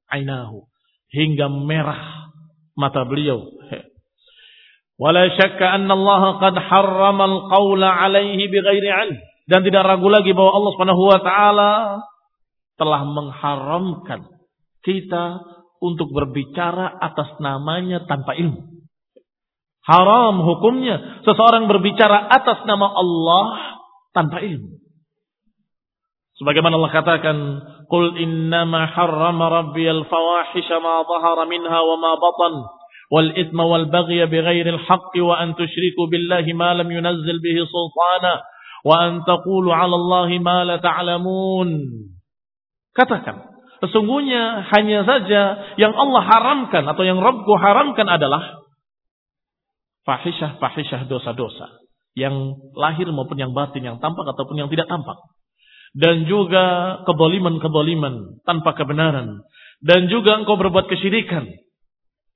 ainahu. 0.09 0.65
Hingga 1.13 1.47
merah 1.49 2.33
mata 2.75 3.05
beliau. 3.07 3.47
Wala 4.97 5.29
syakka 5.29 5.77
anna 5.77 5.93
Allah 5.93 6.41
qad 6.41 6.55
harrama 6.57 7.23
al-qawla 7.29 7.89
alaihi 8.01 8.49
bighairi 8.49 8.89
ilm. 8.89 9.17
Dan 9.47 9.63
tidak 9.63 9.85
ragu 9.87 10.09
lagi 10.09 10.33
bahwa 10.35 10.51
Allah 10.57 10.71
Subhanahu 10.75 11.03
wa 11.07 11.19
taala 11.21 11.71
telah 12.75 13.01
mengharamkan 13.05 14.27
kita 14.83 15.39
untuk 15.79 16.09
berbicara 16.11 16.97
atas 16.97 17.37
namanya 17.39 18.03
tanpa 18.09 18.33
ilmu. 18.33 18.76
Haram 19.87 20.43
hukumnya 20.43 21.23
seseorang 21.23 21.71
berbicara 21.71 22.27
atas 22.27 22.67
nama 22.67 22.91
Allah 22.91 23.45
tanpa 24.11 24.43
ilmu. 24.43 24.83
Sebagaimana 26.37 26.75
Allah 26.75 26.91
katakan, 26.91 27.37
"Qul 27.87 28.19
innama 28.19 28.83
harrama 28.91 29.47
rabbiyal 29.47 30.03
fawahisha 30.05 30.83
ma 30.83 31.07
dhahara 31.07 31.47
minha 31.47 31.79
wa 31.81 31.95
ma 31.97 32.11
batan 32.19 32.53
wal 33.07 33.31
itsma 33.31 33.63
wal 33.63 33.87
baghya 33.87 34.27
bighairil 34.27 34.83
haqqi 34.85 35.23
wa 35.23 35.39
an 35.39 35.55
tusyriku 35.55 36.11
billahi 36.11 36.51
ma 36.51 36.75
lam 36.75 36.91
yunazzil 36.91 37.39
bihi 37.39 37.63
sultana 37.63 38.43
wa 38.83 39.07
an 39.07 39.23
taqulu 39.23 39.71
'ala 39.71 39.95
Allahi 39.95 40.37
ma 40.43 40.67
la 40.67 40.77
ta'lamun." 40.83 41.69
Katakan, 42.91 43.55
sesungguhnya 43.79 44.67
hanya 44.75 45.07
saja 45.07 45.41
yang 45.79 45.95
Allah 45.95 46.21
haramkan 46.27 46.83
atau 46.85 47.07
yang 47.07 47.23
Rabbku 47.23 47.55
haramkan 47.55 48.05
adalah 48.05 48.66
fahisyah-fahisyah 50.07 51.11
dosa-dosa 51.11 51.83
yang 52.15 52.55
lahir 52.73 53.05
maupun 53.11 53.35
yang 53.35 53.51
batin 53.51 53.83
yang 53.83 53.97
tampak 53.99 54.23
ataupun 54.23 54.55
yang 54.55 54.71
tidak 54.71 54.87
tampak 54.87 55.19
dan 55.93 56.25
juga 56.25 56.97
keboliman-keboliman 57.03 58.41
tanpa 58.47 58.73
kebenaran 58.73 59.43
dan 59.83 60.09
juga 60.09 60.39
engkau 60.41 60.57
berbuat 60.57 60.89
kesyirikan 60.89 61.45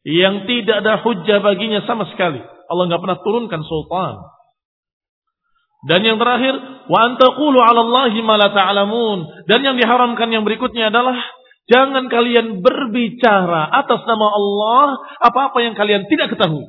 yang 0.01 0.49
tidak 0.49 0.81
ada 0.81 1.01
hujah 1.05 1.39
baginya 1.45 1.85
sama 1.85 2.09
sekali. 2.09 2.41
Allah 2.41 2.83
nggak 2.89 3.01
pernah 3.01 3.19
turunkan 3.21 3.61
sultan. 3.65 4.17
Dan 5.81 6.05
yang 6.05 6.17
terakhir, 6.21 6.53
wa 6.89 6.99
antaqulu 7.09 7.57
'ala. 7.57 7.81
Dan 9.49 9.59
yang 9.65 9.75
diharamkan 9.77 10.29
yang 10.29 10.45
berikutnya 10.45 10.93
adalah 10.93 11.17
jangan 11.69 12.05
kalian 12.09 12.61
berbicara 12.61 13.69
atas 13.81 14.01
nama 14.05 14.27
Allah 14.29 14.87
apa-apa 15.21 15.57
yang 15.65 15.73
kalian 15.73 16.05
tidak 16.09 16.33
ketahui. 16.37 16.65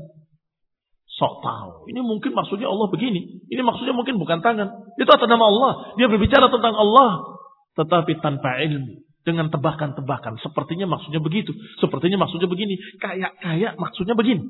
Sok 1.12 1.44
tahu. 1.44 1.92
Ini 1.92 2.00
mungkin 2.00 2.32
maksudnya 2.32 2.72
Allah 2.72 2.88
begini. 2.88 3.44
Ini 3.52 3.60
maksudnya 3.60 3.92
mungkin 3.92 4.16
bukan 4.16 4.40
tangan. 4.40 4.96
Itu 4.96 5.10
atas 5.12 5.28
nama 5.28 5.44
Allah. 5.44 5.72
Dia 6.00 6.08
berbicara 6.08 6.48
tentang 6.48 6.72
Allah. 6.72 7.36
Tetapi 7.76 8.16
tanpa 8.24 8.56
ilmu 8.64 9.04
dengan 9.20 9.52
tebakan-tebakan. 9.52 10.40
Sepertinya 10.40 10.88
maksudnya 10.88 11.20
begitu. 11.20 11.52
Sepertinya 11.84 12.24
maksudnya 12.24 12.48
begini. 12.48 12.80
Kayak-kayak 12.96 13.76
maksudnya 13.76 14.16
begini. 14.16 14.40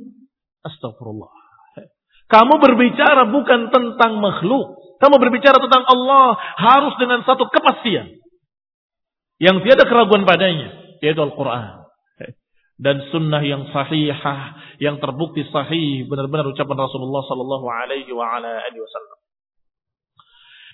Astagfirullah. 0.62 1.34
Kamu 2.30 2.54
berbicara 2.62 3.26
bukan 3.26 3.74
tentang 3.74 4.22
makhluk. 4.22 4.78
Kamu 5.02 5.18
berbicara 5.18 5.58
tentang 5.58 5.82
Allah. 5.82 6.38
Harus 6.62 6.94
dengan 7.02 7.26
satu 7.26 7.50
kepastian. 7.50 8.22
Yang 9.42 9.66
tiada 9.66 9.82
keraguan 9.90 10.22
padanya. 10.22 10.78
Yaitu 11.02 11.18
Al-Quran. 11.18 11.81
Dan 12.82 12.98
sunnah 13.14 13.38
yang 13.46 13.70
sahihah. 13.70 14.58
Yang 14.82 14.98
terbukti 14.98 15.46
sahih. 15.54 16.10
Benar-benar 16.10 16.50
ucapan 16.50 16.78
Rasulullah 16.82 17.22
Sallallahu 17.30 17.66
Alaihi 17.70 18.10
Wasallam. 18.10 19.18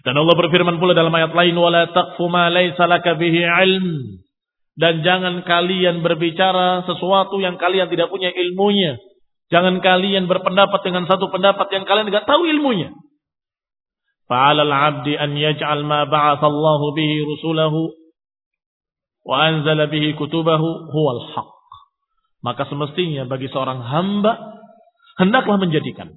Dan 0.08 0.14
Allah 0.14 0.34
berfirman 0.40 0.80
pula 0.80 0.96
dalam 0.96 1.12
ayat 1.12 1.34
lain 1.34 1.52
wala 1.58 1.90
taqfu 1.90 2.32
ma 2.32 2.48
laisa 2.48 2.88
laka 2.88 3.18
bihi 3.18 3.44
ilm. 3.44 4.24
Dan 4.78 5.02
jangan 5.02 5.42
kalian 5.42 6.06
berbicara 6.06 6.86
sesuatu 6.86 7.42
yang 7.42 7.58
kalian 7.58 7.90
tidak 7.90 8.08
punya 8.14 8.30
ilmunya. 8.30 8.94
Jangan 9.50 9.82
kalian 9.82 10.30
berpendapat 10.30 10.86
dengan 10.86 11.10
satu 11.10 11.34
pendapat 11.34 11.66
yang 11.74 11.82
kalian 11.82 12.06
tidak 12.14 12.30
tahu 12.30 12.46
ilmunya. 12.46 12.94
Fa'ala 14.30 14.62
al-'abdi 14.62 15.18
an 15.18 15.34
yaj'al 15.34 15.82
ma 15.82 16.06
ba'atha 16.06 16.46
Allah 16.46 16.80
bihi 16.94 17.16
rusulahu 17.26 17.90
wa 19.26 19.34
anzala 19.50 19.90
bihi 19.90 20.14
kutubahu 20.14 20.94
huwal 20.94 21.26
haq. 21.34 21.57
Maka 22.38 22.70
semestinya 22.70 23.26
bagi 23.26 23.50
seorang 23.50 23.82
hamba 23.82 24.62
hendaklah 25.18 25.58
menjadikan 25.58 26.14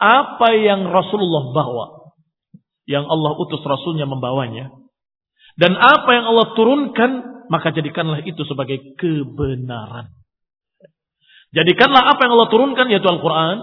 apa 0.00 0.56
yang 0.56 0.88
Rasulullah 0.88 1.52
bawa 1.52 2.00
yang 2.90 3.06
Allah 3.06 3.38
utus 3.38 3.62
Rasulnya 3.62 4.10
membawanya. 4.10 4.74
Dan 5.54 5.78
apa 5.78 6.10
yang 6.10 6.26
Allah 6.26 6.58
turunkan, 6.58 7.10
maka 7.46 7.70
jadikanlah 7.70 8.26
itu 8.26 8.42
sebagai 8.50 8.98
kebenaran. 8.98 10.10
Jadikanlah 11.54 12.14
apa 12.14 12.20
yang 12.26 12.32
Allah 12.34 12.50
turunkan, 12.50 12.86
yaitu 12.90 13.06
Al-Quran. 13.06 13.58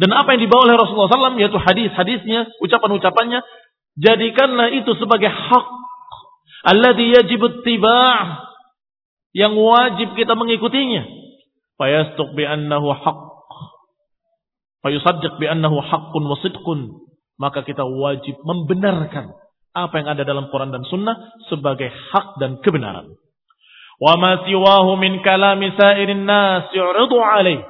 Dan 0.00 0.10
apa 0.16 0.34
yang 0.34 0.48
dibawa 0.48 0.72
oleh 0.72 0.76
Rasulullah 0.80 1.12
SAW, 1.12 1.36
yaitu 1.36 1.60
hadis-hadisnya, 1.60 2.48
ucapan-ucapannya. 2.64 3.44
Jadikanlah 4.00 4.72
itu 4.72 4.96
sebagai 4.96 5.28
hak. 5.28 5.66
Alladhi 6.72 7.12
yajib 7.12 7.44
tibah. 7.64 8.48
Yang 9.36 9.52
wajib 9.60 10.08
kita 10.16 10.32
mengikutinya. 10.32 11.21
Fayastuq 11.82 12.38
bi'annahu 12.38 12.94
haq. 12.94 13.20
Fayusaddiq 14.86 15.34
bi'annahu 15.42 15.82
haqqun 15.82 16.22
wa 16.30 16.38
sidqun 16.38 17.02
maka 17.42 17.66
kita 17.66 17.82
wajib 17.82 18.38
membenarkan 18.46 19.34
apa 19.74 19.94
yang 19.98 20.14
ada 20.14 20.22
dalam 20.22 20.46
Quran 20.54 20.70
dan 20.70 20.86
Sunnah 20.86 21.42
sebagai 21.50 21.90
hak 21.90 22.38
dan 22.38 22.62
kebenaran. 22.62 23.18
Wa 23.98 24.14
ma 24.14 24.46
siwahu 24.46 24.94
min 24.94 25.26
kalami 25.26 25.74
sairin 25.74 26.22
nas 26.22 26.70
yu'ridu 26.70 27.18
alaih. 27.18 27.66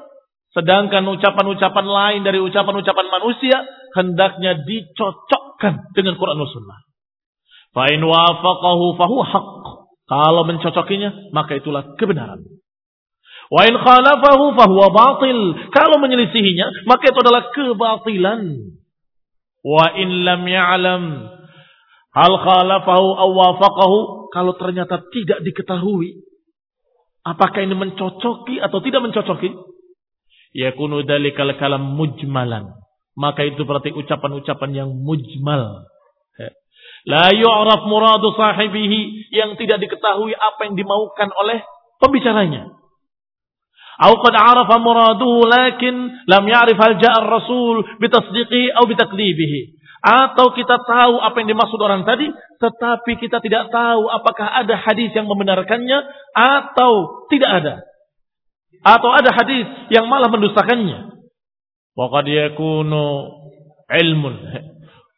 Sedangkan 0.52 1.08
ucapan-ucapan 1.08 1.86
lain 1.88 2.20
dari 2.20 2.36
ucapan-ucapan 2.36 3.06
manusia 3.08 3.64
hendaknya 3.96 4.60
dicocokkan 4.60 5.96
dengan 5.96 6.20
Quran 6.20 6.36
dan 6.36 6.50
Sunnah. 6.52 6.80
Fa 7.72 7.88
in 7.88 8.04
wafaqahu 8.04 8.84
fahuwa 9.00 9.24
haq. 9.24 9.48
Kalau 10.04 10.44
mencocokinya 10.44 11.32
maka 11.32 11.56
itulah 11.56 11.96
kebenaran. 11.96 12.44
Wa 13.52 13.68
in 13.68 13.76
khalafahu 13.76 14.56
fahuwa 14.56 14.88
batil. 14.88 15.38
Kalau 15.76 16.00
menyelisihinya 16.00 16.88
maka 16.88 17.12
itu 17.12 17.18
adalah 17.20 17.52
kebatilan. 17.52 18.40
Wa 19.60 19.92
in 20.00 20.24
lam 20.24 20.42
ya'lam 20.48 21.04
hal 22.16 22.32
khalafahu 22.40 23.08
aw 23.12 23.28
wafaqahu 23.28 23.98
kalau 24.32 24.56
ternyata 24.56 25.04
tidak 25.12 25.44
diketahui 25.44 26.32
apakah 27.22 27.62
ini 27.62 27.74
mencocoki 27.78 28.58
atau 28.58 28.78
tidak 28.82 29.00
mencocoki, 29.06 29.54
yakunu 30.54 31.06
dalikal 31.06 31.50
kalam 31.56 31.94
mujmalan. 31.94 32.74
Maka 33.12 33.44
itu 33.44 33.62
berarti 33.68 33.92
ucapan-ucapan 33.92 34.70
yang 34.72 34.88
mujmal. 34.88 35.84
La 37.02 37.34
yu'raf 37.34 37.84
muradu 37.90 38.32
sahibihi 38.38 39.34
yang 39.34 39.58
tidak 39.58 39.82
diketahui 39.82 40.32
apa 40.32 40.70
yang 40.70 40.78
dimaukan 40.78 41.28
oleh 41.34 41.60
pembicaranya. 41.98 42.81
Au 44.00 44.16
qad 44.24 44.32
arafa 44.32 44.80
muraduhu 44.80 45.44
lakin 45.44 46.24
lam 46.24 46.44
ya'rif 46.48 46.78
hal 46.80 46.96
ja'a 46.96 47.20
ar-rasul 47.20 47.84
bitasdiqi 48.00 48.72
au 48.72 48.88
bitakdzibihi. 48.88 49.82
Atau 50.02 50.50
kita 50.58 50.82
tahu 50.82 51.22
apa 51.22 51.36
yang 51.38 51.54
dimaksud 51.54 51.78
orang 51.78 52.02
tadi, 52.02 52.26
tetapi 52.58 53.22
kita 53.22 53.38
tidak 53.38 53.70
tahu 53.70 54.10
apakah 54.10 54.50
ada 54.50 54.74
hadis 54.74 55.14
yang 55.14 55.30
membenarkannya 55.30 55.98
atau 56.34 57.22
tidak 57.30 57.50
ada. 57.62 57.74
Atau 58.82 59.14
ada 59.14 59.30
hadis 59.30 59.62
yang 59.94 60.10
malah 60.10 60.26
mendustakannya. 60.26 61.22
Waqad 61.94 62.26
yakunu 62.26 63.30
ilmun. 63.86 64.34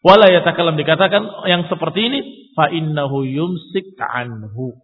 Wala 0.05 0.29
yatakalam 0.29 0.77
dikatakan 0.77 1.49
yang 1.49 1.65
seperti 1.73 2.13
ini 2.13 2.21
fa 2.53 2.69
innahu 2.69 3.25
yumsik 3.25 3.97
anhu. 3.97 4.84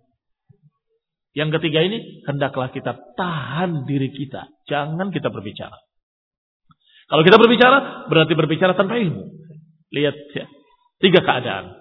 Yang 1.31 1.61
ketiga 1.61 1.87
ini 1.87 2.27
hendaklah 2.27 2.75
kita 2.75 2.99
tahan 3.15 3.87
diri 3.87 4.11
kita, 4.11 4.51
jangan 4.67 5.15
kita 5.15 5.31
berbicara. 5.31 5.79
Kalau 7.11 7.23
kita 7.27 7.39
berbicara 7.39 8.07
berarti 8.07 8.35
berbicara 8.39 8.79
tanpa 8.79 8.99
ilmu. 8.99 9.31
Lihat 9.91 10.17
ya. 10.31 10.47
Tiga 11.03 11.27
keadaan. 11.27 11.75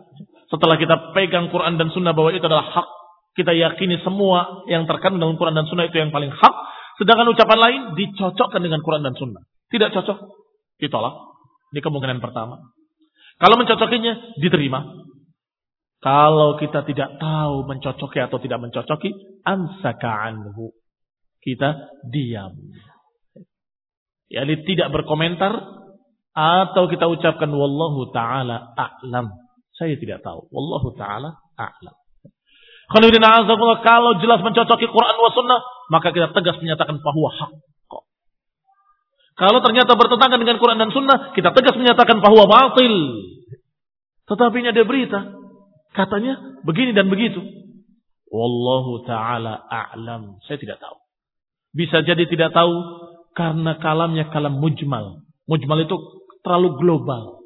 Setelah 0.50 0.82
kita 0.82 1.14
pegang 1.14 1.54
Quran 1.54 1.78
dan 1.78 1.94
Sunnah 1.94 2.18
bahwa 2.18 2.34
itu 2.34 2.42
adalah 2.42 2.66
hak. 2.66 2.88
Kita 3.38 3.54
yakini 3.54 4.02
semua 4.02 4.66
yang 4.66 4.90
terkandung 4.90 5.22
dalam 5.22 5.38
Quran 5.38 5.54
dan 5.54 5.70
Sunnah 5.70 5.86
itu 5.86 6.02
yang 6.02 6.10
paling 6.10 6.34
hak. 6.34 6.56
Sedangkan 6.98 7.30
ucapan 7.30 7.60
lain 7.62 7.82
dicocokkan 7.94 8.58
dengan 8.58 8.82
Quran 8.82 9.06
dan 9.06 9.14
Sunnah. 9.14 9.46
Tidak 9.70 9.94
cocok, 9.94 10.18
ditolak. 10.82 11.16
Ini 11.78 11.80
kemungkinan 11.86 12.18
pertama. 12.18 12.58
Kalau 13.38 13.56
mencocokinya, 13.62 14.42
diterima. 14.42 14.82
Kalau 16.00 16.56
kita 16.56 16.88
tidak 16.88 17.20
tahu 17.20 17.68
mencocoki 17.68 18.20
atau 18.24 18.40
tidak 18.40 18.60
mencocoki, 18.64 19.12
ansaka 19.44 20.32
anhu. 20.32 20.72
Kita 21.44 21.76
diam. 22.08 22.56
Yani 24.32 24.64
tidak 24.64 24.96
berkomentar 24.96 25.52
atau 26.32 26.84
kita 26.88 27.04
ucapkan 27.10 27.52
wallahu 27.52 28.16
taala 28.16 28.72
a'lam. 28.80 29.28
Saya 29.76 30.00
tidak 30.00 30.24
tahu. 30.24 30.48
Wallahu 30.56 30.96
taala 30.96 31.36
a'lam. 31.60 31.96
Kalau 32.90 34.12
jelas 34.18 34.40
mencocoki 34.42 34.90
Quran 34.90 35.16
wa 35.22 35.30
sunnah, 35.30 35.60
maka 35.94 36.10
kita 36.10 36.34
tegas 36.34 36.58
menyatakan 36.58 36.98
bahwa 36.98 37.30
hak. 37.30 37.52
Kalau 39.40 39.64
ternyata 39.64 39.96
bertentangan 39.96 40.36
dengan 40.36 40.58
Quran 40.60 40.76
dan 40.82 40.92
sunnah, 40.92 41.32
kita 41.32 41.56
tegas 41.56 41.78
menyatakan 41.78 42.20
bahwa 42.20 42.44
batil. 42.50 42.92
Tetapi 44.28 44.56
ini 44.60 44.68
ada 44.74 44.84
berita. 44.84 45.20
Katanya 45.93 46.62
begini 46.62 46.93
dan 46.93 47.10
begitu. 47.10 47.41
Wallahu 48.30 49.10
ta'ala 49.10 49.65
a'lam. 49.65 50.38
Saya 50.45 50.62
tidak 50.62 50.78
tahu. 50.78 50.97
Bisa 51.73 52.06
jadi 52.06 52.30
tidak 52.30 52.54
tahu 52.54 52.73
karena 53.34 53.78
kalamnya 53.82 54.30
kalam 54.30 54.62
mujmal. 54.62 55.25
Mujmal 55.49 55.86
itu 55.86 55.97
terlalu 56.45 56.78
global. 56.78 57.41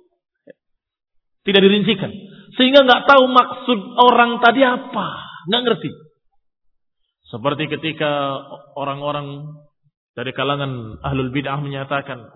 Tidak 1.43 1.59
dirincikan. 1.59 2.11
Sehingga 2.55 2.83
nggak 2.83 3.03
tahu 3.07 3.23
maksud 3.31 3.79
orang 3.99 4.39
tadi 4.43 4.63
apa. 4.63 5.07
Nggak 5.47 5.63
ngerti. 5.67 5.91
Seperti 7.31 7.63
ketika 7.71 8.43
orang-orang 8.75 9.57
dari 10.13 10.31
kalangan 10.35 11.01
ahlul 11.01 11.33
bid'ah 11.33 11.57
menyatakan 11.57 12.29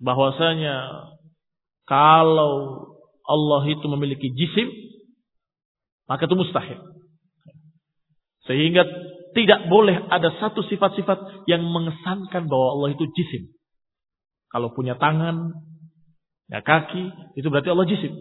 bahwasanya 0.00 1.04
kalau 1.84 2.86
Allah 3.28 3.62
itu 3.68 3.86
memiliki 3.86 4.32
jisim 4.32 4.91
maka 6.06 6.26
itu 6.26 6.36
mustahil. 6.36 6.78
Sehingga 8.46 8.82
tidak 9.32 9.70
boleh 9.70 9.96
ada 10.12 10.34
satu 10.42 10.60
sifat-sifat 10.66 11.48
yang 11.48 11.64
mengesankan 11.64 12.50
bahwa 12.50 12.66
Allah 12.78 12.88
itu 12.92 13.08
jisim. 13.16 13.54
Kalau 14.52 14.76
punya 14.76 14.98
tangan, 15.00 15.56
ya 16.52 16.60
kaki, 16.60 17.34
itu 17.40 17.46
berarti 17.48 17.72
Allah 17.72 17.88
jisim. 17.88 18.12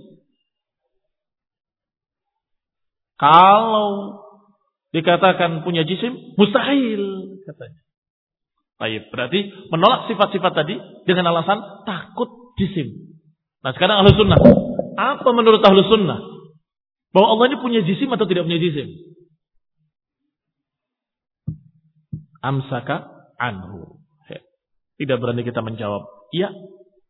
Kalau 3.20 3.90
dikatakan 4.96 5.68
punya 5.68 5.84
jisim, 5.84 6.16
mustahil 6.40 7.38
katanya. 7.44 7.82
Baik, 8.82 9.14
berarti 9.14 9.70
menolak 9.70 10.10
sifat-sifat 10.10 10.58
tadi 10.58 10.74
dengan 11.06 11.30
alasan 11.30 11.86
takut 11.86 12.56
jisim. 12.58 13.14
Nah 13.62 13.78
sekarang 13.78 14.02
ahlu 14.02 14.10
sunnah. 14.18 14.40
Apa 14.98 15.30
menurut 15.38 15.62
ahlu 15.62 15.86
sunnah? 15.86 16.31
Bahwa 17.12 17.28
Allah 17.36 17.46
ini 17.52 17.58
punya 17.60 17.82
jisim 17.84 18.08
atau 18.12 18.24
tidak 18.28 18.48
punya 18.48 18.60
jisim? 18.60 18.88
Amsaka 22.40 23.30
anhu. 23.38 24.00
Tidak 25.02 25.18
berani 25.18 25.42
kita 25.42 25.66
menjawab 25.66 26.22
Iya, 26.32 26.48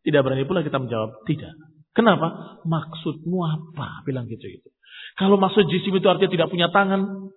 tidak 0.02 0.22
berani 0.26 0.44
pula 0.50 0.66
kita 0.66 0.82
menjawab 0.82 1.24
tidak. 1.30 1.54
Kenapa? 1.94 2.58
Maksudmu 2.66 3.38
apa? 3.46 4.02
Bilang 4.04 4.26
gitu 4.26 4.50
itu. 4.50 4.70
Kalau 5.16 5.38
maksud 5.38 5.70
jisim 5.70 5.94
itu 5.94 6.08
artinya 6.10 6.32
tidak 6.34 6.50
punya 6.50 6.68
tangan, 6.74 7.30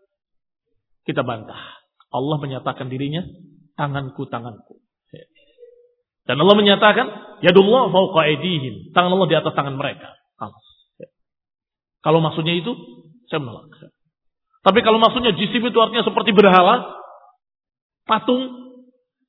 kita 1.04 1.20
bantah. 1.20 1.60
Allah 2.08 2.36
menyatakan 2.40 2.88
dirinya 2.88 3.20
tanganku 3.76 4.24
tanganku. 4.32 4.80
Dan 6.24 6.40
Allah 6.40 6.56
menyatakan 6.56 7.06
yadullah 7.44 7.92
fauqa 7.92 8.24
aydihim. 8.24 8.96
Tangan 8.96 9.12
Allah 9.12 9.28
di 9.28 9.36
atas 9.36 9.52
tangan 9.52 9.76
mereka. 9.76 10.16
Kalau 12.04 12.20
maksudnya 12.20 12.54
itu 12.60 12.72
saya 13.32 13.40
menolak. 13.40 13.72
Tapi 14.64 14.80
kalau 14.84 15.00
maksudnya 15.00 15.32
jisim 15.32 15.64
itu 15.64 15.78
artinya 15.80 16.04
seperti 16.04 16.36
berhala, 16.36 17.00
patung 18.04 18.44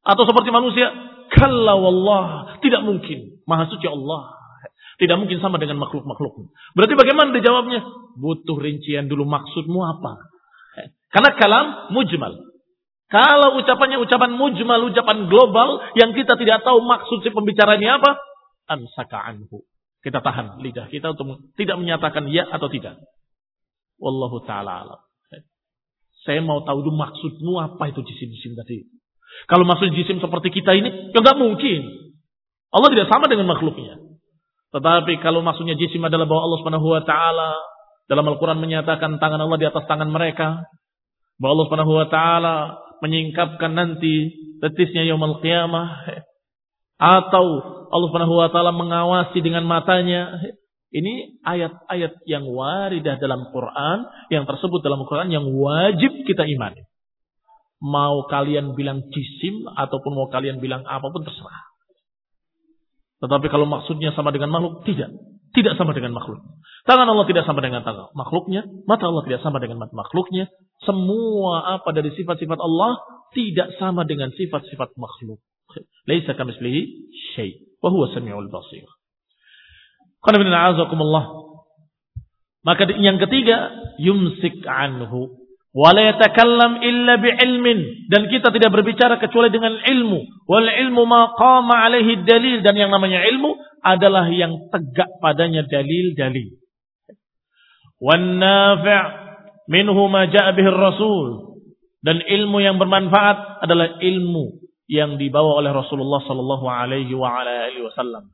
atau 0.03 0.23
seperti 0.27 0.51
manusia, 0.51 0.91
Kalla 1.31 1.73
wallah. 1.75 2.57
Tidak 2.61 2.81
mungkin. 2.85 3.41
Maha 3.49 3.65
suci 3.69 3.85
Allah. 3.89 4.31
Tidak 4.95 5.17
mungkin 5.19 5.43
sama 5.43 5.59
dengan 5.59 5.81
makhluk-makhluk. 5.83 6.55
Berarti 6.77 6.93
bagaimana 6.95 7.35
dijawabnya? 7.35 7.83
Butuh 8.15 8.55
rincian 8.55 9.11
dulu 9.11 9.27
maksudmu 9.27 9.79
apa? 9.83 10.31
Karena 11.11 11.29
kalam 11.35 11.65
mujmal. 11.91 12.31
Kalau 13.11 13.59
ucapannya 13.59 13.99
ucapan 14.01 14.31
mujmal, 14.33 14.87
ucapan 14.91 15.27
global 15.27 15.83
yang 15.99 16.15
kita 16.15 16.39
tidak 16.39 16.63
tahu 16.63 16.79
maksud 16.83 17.21
si 17.21 17.29
pembicaranya 17.29 18.01
apa, 18.01 18.17
ansaka 18.71 19.19
anhu. 19.19 19.67
Kita 20.05 20.21
tahan 20.21 20.61
lidah 20.61 20.85
kita 20.93 21.17
untuk 21.17 21.49
tidak 21.57 21.81
menyatakan 21.81 22.29
ya 22.29 22.45
atau 22.45 22.69
tidak. 22.69 23.01
Wallahu 23.97 24.45
taala 24.45 24.85
alam. 24.85 25.01
Saya 26.21 26.45
mau 26.45 26.61
tahu 26.61 26.85
dulu 26.85 26.93
maksudmu 26.93 27.57
apa 27.57 27.89
itu 27.89 28.05
jisim-jisim 28.05 28.53
tadi. 28.53 28.85
Kalau 29.49 29.65
maksud 29.65 29.93
jisim 29.97 30.21
seperti 30.21 30.53
kita 30.53 30.77
ini, 30.77 31.09
ya 31.09 31.19
nggak 31.21 31.37
mungkin. 31.41 31.81
Allah 32.69 32.89
tidak 32.93 33.09
sama 33.09 33.25
dengan 33.25 33.49
makhluknya. 33.49 33.97
Tetapi 34.73 35.21
kalau 35.25 35.41
maksudnya 35.41 35.73
jisim 35.73 36.01
adalah 36.05 36.29
bahwa 36.29 36.41
Allah 36.45 36.59
Subhanahu 36.61 36.87
wa 36.91 37.01
taala 37.01 37.49
dalam 38.05 38.25
Al-Qur'an 38.29 38.61
menyatakan 38.61 39.17
tangan 39.17 39.41
Allah 39.41 39.57
di 39.57 39.65
atas 39.65 39.89
tangan 39.89 40.09
mereka, 40.13 40.69
bahwa 41.41 41.51
Allah 41.57 41.65
Subhanahu 41.65 41.93
wa 41.97 42.07
taala 42.13 42.55
menyingkapkan 43.01 43.73
nanti 43.73 44.33
betisnya 44.61 45.01
yaumul 45.05 45.41
qiyamah 45.41 46.13
atau 46.95 47.45
Allah 47.91 48.07
Subhanahu 48.11 48.35
wa 48.39 48.49
taala 48.51 48.71
mengawasi 48.75 49.39
dengan 49.43 49.67
matanya. 49.67 50.39
Ini 50.95 51.43
ayat-ayat 51.43 52.23
yang 52.23 52.47
waridah 52.47 53.19
dalam 53.19 53.51
Quran, 53.51 53.97
yang 54.31 54.47
tersebut 54.47 54.79
dalam 54.79 55.03
Quran 55.03 55.27
yang 55.27 55.43
wajib 55.51 56.23
kita 56.23 56.47
imani. 56.47 56.87
Mau 57.83 58.23
kalian 58.31 58.79
bilang 58.79 59.03
jisim 59.11 59.67
ataupun 59.67 60.15
mau 60.15 60.31
kalian 60.31 60.63
bilang 60.63 60.87
apa 60.87 61.03
pun 61.11 61.27
terserah. 61.27 61.67
Tetapi 63.19 63.47
kalau 63.51 63.67
maksudnya 63.67 64.15
sama 64.15 64.31
dengan 64.31 64.55
makhluk, 64.55 64.87
tidak. 64.87 65.11
Tidak 65.51 65.75
sama 65.79 65.91
dengan 65.95 66.15
makhluk. 66.15 66.43
Tangan 66.83 67.07
Allah 67.07 67.25
tidak 67.31 67.47
sama 67.47 67.63
dengan 67.63 67.83
tangan 67.83 68.11
makhluknya. 68.11 68.67
Mata 68.87 69.07
Allah 69.07 69.23
tidak 69.23 69.39
sama 69.39 69.63
dengan 69.63 69.83
mata 69.83 69.95
makhluknya. 69.95 70.51
Semua 70.83 71.79
apa 71.79 71.95
dari 71.95 72.11
sifat-sifat 72.11 72.59
Allah 72.59 72.99
tidak 73.31 73.71
sama 73.79 74.03
dengan 74.03 74.35
sifat-sifat 74.35 74.95
makhluk. 74.99 75.39
Laisa 76.05 76.37
kamislihi 76.37 76.81
syai. 77.33 77.51
Wahuwa 77.81 78.11
sami'ul 78.13 78.49
basir. 78.49 78.87
Maka 82.65 82.81
yang 82.97 83.21
ketiga, 83.21 83.69
yumsik 84.01 84.65
anhu. 84.65 85.37
Wala 85.75 86.01
yatakallam 86.01 86.81
illa 86.81 87.19
bi'ilmin. 87.21 88.09
Dan 88.09 88.31
kita 88.31 88.49
tidak 88.49 88.73
berbicara 88.73 89.21
kecuali 89.21 89.53
dengan 89.53 89.75
ilmu. 89.75 90.49
Wal 90.49 90.67
ilmu 90.71 91.03
maqama 91.03 91.85
alaihi 91.85 92.25
dalil. 92.25 92.65
Dan 92.65 92.73
yang 92.79 92.89
namanya 92.89 93.21
ilmu 93.27 93.53
adalah 93.85 94.25
yang 94.33 94.71
tegak 94.73 95.09
padanya 95.21 95.61
dalil-dalil. 95.67 96.57
Wan 98.01 98.41
nafi' 98.41 99.25
minhu 99.69 100.09
ma 100.09 100.25
ja'a 100.29 100.53
bihi 100.53 100.69
rasul 100.69 101.57
dan 102.05 102.21
ilmu 102.21 102.61
yang 102.61 102.77
bermanfaat 102.77 103.65
adalah 103.65 103.97
ilmu 103.97 104.64
yang 104.85 105.17
dibawa 105.17 105.61
oleh 105.61 105.71
Rasulullah 105.73 106.21
sallallahu 106.25 106.65
alaihi 106.69 107.13
wa 107.17 107.41
ala 107.41 107.69
alihi 107.69 107.85
wasallam. 107.85 108.29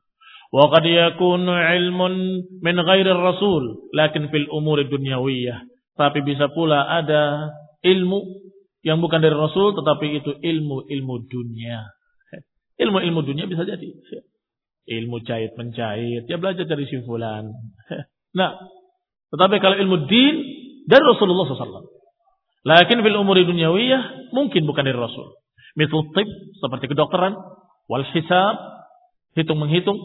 Wa 0.52 0.68
qad 0.68 0.84
yakunu 0.84 1.48
ilmun 1.48 2.12
min 2.60 2.76
ghairi 2.76 3.08
rasul 3.08 3.88
lakin 3.96 4.28
fil 4.28 4.48
umur 4.52 4.84
dunyawiyah. 4.84 5.64
Tapi 5.96 6.20
bisa 6.24 6.52
pula 6.52 6.88
ada 6.88 7.52
ilmu 7.84 8.20
yang 8.82 8.98
bukan 8.98 9.22
dari 9.22 9.36
Rasul 9.36 9.78
tetapi 9.78 10.06
itu 10.18 10.30
ilmu-ilmu 10.42 11.14
dunia. 11.30 11.86
Ilmu-ilmu 12.80 13.20
dunia 13.22 13.46
bisa 13.46 13.62
jadi. 13.62 13.88
Ilmu 14.82 15.22
jahit 15.22 15.54
menjahit, 15.54 16.26
ya 16.26 16.36
belajar 16.42 16.66
dari 16.66 16.84
si 16.90 16.98
fulan. 17.06 17.48
Nah, 18.32 18.56
tetapi 19.28 19.60
kalau 19.60 19.76
ilmu 19.76 20.08
din 20.08 20.34
dari 20.88 21.04
Rasulullah 21.04 21.44
SAW. 21.44 21.84
Lakin 22.64 23.04
fil 23.04 23.18
umuri 23.20 23.44
dunyawiyah 23.44 24.32
mungkin 24.32 24.64
bukan 24.64 24.88
dari 24.88 24.96
Rasul. 24.96 25.36
Misal 25.72 26.04
tib 26.12 26.28
seperti 26.60 26.92
kedokteran, 26.92 27.32
wal 27.88 28.04
hisab, 28.12 28.56
hitung 29.32 29.56
menghitung, 29.56 29.96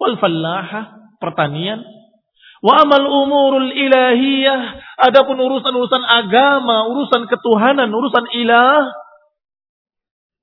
wal 0.00 0.16
fallaha, 0.16 1.12
pertanian, 1.20 1.84
wa 2.64 2.72
amal 2.80 3.04
umurul 3.04 3.70
ilahiyah, 3.70 4.80
adapun 5.04 5.36
urusan-urusan 5.36 6.02
agama, 6.02 6.88
urusan 6.88 7.28
ketuhanan, 7.28 7.92
urusan 7.92 8.24
ilah, 8.40 8.88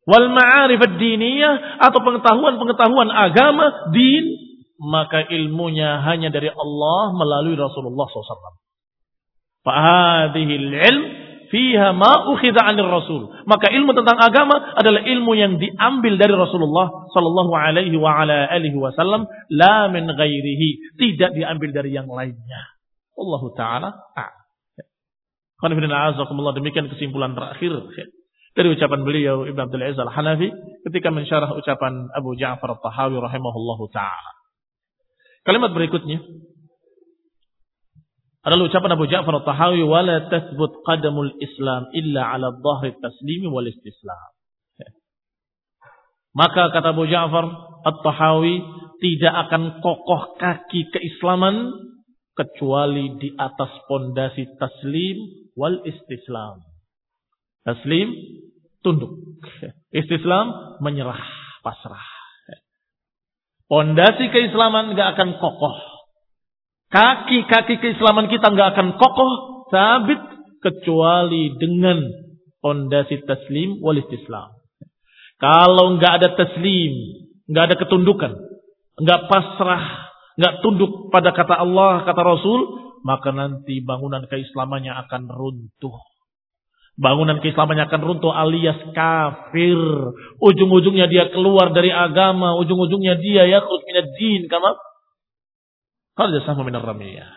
wal 0.06 0.30
ma'arif 0.30 0.82
ad-diniyah 0.86 1.82
atau 1.82 2.00
pengetahuan-pengetahuan 2.06 3.10
agama, 3.10 3.90
din, 3.90 4.26
maka 4.80 5.28
ilmunya 5.28 6.00
hanya 6.06 6.32
dari 6.32 6.48
Allah 6.54 7.12
melalui 7.18 7.58
Rasulullah 7.58 8.08
SAW. 8.08 8.62
Fahadihil 9.60 10.72
ilm 10.72 11.29
fiha 11.50 11.94
ma 11.94 12.30
ukhidha 12.30 12.62
'anil 12.62 12.90
rasul. 12.90 13.30
Maka 13.46 13.74
ilmu 13.74 13.92
tentang 13.98 14.18
agama 14.22 14.74
adalah 14.78 15.02
ilmu 15.04 15.34
yang 15.36 15.58
diambil 15.58 16.16
dari 16.16 16.34
Rasulullah 16.34 17.10
sallallahu 17.10 17.52
alaihi 17.54 17.98
wa 17.98 18.22
ala 18.22 18.48
alihi 18.50 18.78
wasallam 18.78 19.26
la 19.54 19.90
min 19.90 20.08
ghairihi, 20.10 20.98
tidak 20.98 21.34
diambil 21.36 21.70
dari 21.74 21.94
yang 21.94 22.08
lainnya. 22.08 22.62
Allah 23.20 23.42
taala 23.58 23.90
a'lam. 24.16 24.38
demikian 26.56 26.88
kesimpulan 26.88 27.36
terakhir 27.36 27.74
dari 28.56 28.68
ucapan 28.74 29.02
beliau 29.06 29.46
Ibn 29.46 29.60
Abdul 29.70 29.84
Aziz 29.84 30.00
Al-Hanafi 30.00 30.50
ketika 30.88 31.14
mensyarah 31.14 31.54
ucapan 31.54 32.10
Abu 32.16 32.34
Ja'far 32.40 32.80
At-Tahawi 32.80 33.20
rahimahullahu 33.20 33.92
taala. 33.92 34.32
Kalimat 35.48 35.72
berikutnya 35.72 36.20
adalah 38.40 38.72
ucapan 38.72 38.96
Abu 38.96 39.06
Ja'far 39.12 39.36
At-Tahawi 39.44 39.84
wala 39.84 40.32
tathbut 40.32 40.80
qadamul 40.88 41.36
Islam 41.44 41.92
illa 41.92 42.32
'ala 42.32 42.56
dhahri 42.56 42.96
taslimi 43.04 43.52
wal 43.52 43.68
istislam. 43.68 44.30
Maka 46.40 46.72
kata 46.72 46.96
Abu 46.96 47.04
Ja'far 47.04 47.46
At-Tahawi 47.84 48.64
tidak 49.04 49.34
akan 49.48 49.84
kokoh 49.84 50.40
kaki 50.40 50.88
keislaman 50.92 51.72
kecuali 52.36 53.20
di 53.20 53.36
atas 53.36 53.72
pondasi 53.92 54.48
taslim 54.56 55.52
wal 55.60 55.84
istislam. 55.84 56.64
Taslim 57.68 58.16
tunduk. 58.80 59.12
Istislam 60.00 60.80
menyerah, 60.80 61.20
pasrah. 61.60 62.08
Pondasi 63.68 64.32
keislaman 64.32 64.96
gak 64.96 65.20
akan 65.20 65.38
kokoh 65.44 65.89
Kaki-kaki 66.90 67.78
keislaman 67.78 68.34
kita 68.34 68.50
nggak 68.50 68.70
akan 68.74 68.88
kokoh, 68.98 69.32
sabit 69.70 70.22
kecuali 70.58 71.54
dengan 71.62 72.02
pondasi 72.66 73.22
taslim 73.30 73.78
wal 73.86 74.02
istislam. 74.02 74.58
Kalau 75.38 76.02
nggak 76.02 76.14
ada 76.18 76.30
taslim, 76.34 76.94
nggak 77.46 77.64
ada 77.70 77.76
ketundukan, 77.78 78.34
nggak 79.06 79.22
pasrah, 79.30 79.86
nggak 80.36 80.54
tunduk 80.66 81.14
pada 81.14 81.30
kata 81.30 81.62
Allah, 81.62 82.04
kata 82.10 82.22
Rasul, 82.26 82.62
maka 83.06 83.32
nanti 83.32 83.86
bangunan 83.86 84.26
keislamannya 84.26 84.92
akan 85.08 85.30
runtuh. 85.30 85.96
Bangunan 87.00 87.40
keislamannya 87.40 87.88
akan 87.88 88.02
runtuh 88.04 88.34
alias 88.36 88.76
kafir. 88.92 89.80
Ujung-ujungnya 90.44 91.08
dia 91.08 91.32
keluar 91.32 91.72
dari 91.72 91.96
agama. 91.96 92.60
Ujung-ujungnya 92.60 93.16
dia 93.24 93.48
ya 93.48 93.64
minad 93.64 94.12
din. 94.20 94.52
Kama 94.52 94.76
Minar 96.68 96.84
ramiyah. 96.84 97.32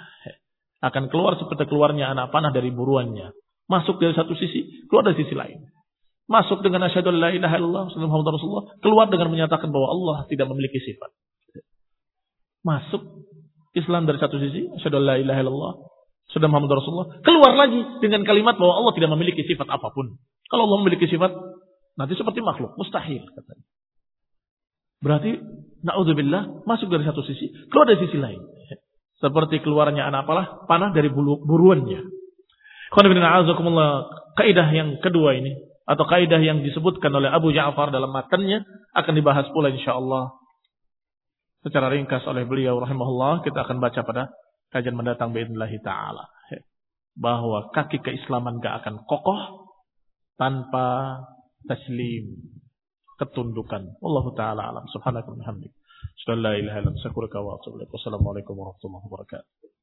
Akan 0.83 1.07
keluar 1.07 1.39
seperti 1.39 1.71
keluarnya 1.71 2.11
anak 2.11 2.35
panah 2.35 2.51
dari 2.51 2.75
buruannya. 2.75 3.31
Masuk 3.71 4.03
dari 4.03 4.11
satu 4.19 4.35
sisi, 4.35 4.83
keluar 4.91 5.07
dari 5.07 5.23
sisi 5.23 5.39
lain. 5.39 5.63
Masuk 6.27 6.67
dengan 6.67 6.91
asyhadu 6.91 7.15
la 7.15 7.31
ilaha 7.31 7.55
illallah 7.63 7.85
Muhammad 7.95 8.35
Rasulullah, 8.35 8.67
keluar 8.83 9.07
dengan 9.07 9.31
menyatakan 9.31 9.71
bahwa 9.71 9.89
Allah 9.95 10.17
tidak 10.27 10.51
memiliki 10.51 10.83
sifat. 10.83 11.15
Masuk 12.67 13.03
Islam 13.79 14.11
dari 14.11 14.19
satu 14.19 14.43
sisi, 14.43 14.67
asyhadu 14.75 14.99
la 14.99 15.23
ilaha 15.23 15.41
illallah 15.47 15.75
sudah 16.33 16.49
Muhammad 16.49 16.81
Rasulullah, 16.81 17.09
keluar 17.21 17.53
lagi 17.53 17.81
dengan 18.01 18.25
kalimat 18.25 18.57
bahwa 18.57 18.81
Allah 18.81 18.93
tidak 18.97 19.11
memiliki 19.13 19.45
sifat 19.45 19.69
apa 19.69 19.93
pun. 19.93 20.17
Kalau 20.49 20.65
Allah 20.65 20.79
memiliki 20.81 21.05
sifat, 21.05 21.31
nanti 22.01 22.17
seperti 22.17 22.41
makhluk, 22.41 22.73
mustahil 22.81 23.21
katanya. 23.21 23.65
Berarti 25.02 25.38
naudzubillah 25.86 26.66
masuk 26.66 26.90
dari 26.90 27.06
satu 27.06 27.22
sisi, 27.24 27.54
keluar 27.70 27.88
dari 27.90 28.02
sisi 28.06 28.18
lain. 28.18 28.42
Seperti 29.18 29.62
keluarnya 29.66 30.06
anak 30.10 30.30
apalah 30.30 30.46
panah 30.70 30.94
dari 30.94 31.10
bulu, 31.10 31.42
buruannya. 31.42 32.06
Kaidah 34.38 34.70
yang 34.70 35.02
kedua 35.02 35.34
ini 35.34 35.58
atau 35.88 36.04
kaidah 36.04 36.44
yang 36.44 36.62
disebutkan 36.62 37.10
oleh 37.16 37.32
Abu 37.32 37.56
Ja'far 37.56 37.90
dalam 37.90 38.12
matanya 38.12 38.62
akan 38.92 39.14
dibahas 39.16 39.48
pula 39.56 39.72
insyaallah 39.72 40.36
secara 41.64 41.88
ringkas 41.96 42.28
oleh 42.28 42.44
beliau 42.44 42.76
rahimahullah 42.84 43.42
kita 43.48 43.64
akan 43.64 43.80
baca 43.80 44.04
pada 44.04 44.24
kajian 44.76 45.00
mendatang 45.00 45.32
باذنillah 45.32 45.72
taala 45.80 46.28
bahwa 47.18 47.72
kaki 47.74 48.04
keislaman 48.04 48.62
gak 48.62 48.84
akan 48.84 49.02
kokoh 49.08 49.74
tanpa 50.38 51.18
taslim 51.66 52.36
ketundukan. 53.23 54.03
Allah 54.03 54.25
taala 54.35 54.63
alam. 54.75 54.85
Subhanahu 54.91 55.23
wa 55.23 55.27
ta'ala. 57.63 57.87
Wassalamualaikum 57.95 58.59
warahmatullahi 58.59 59.07
wabarakatuh. 59.07 59.82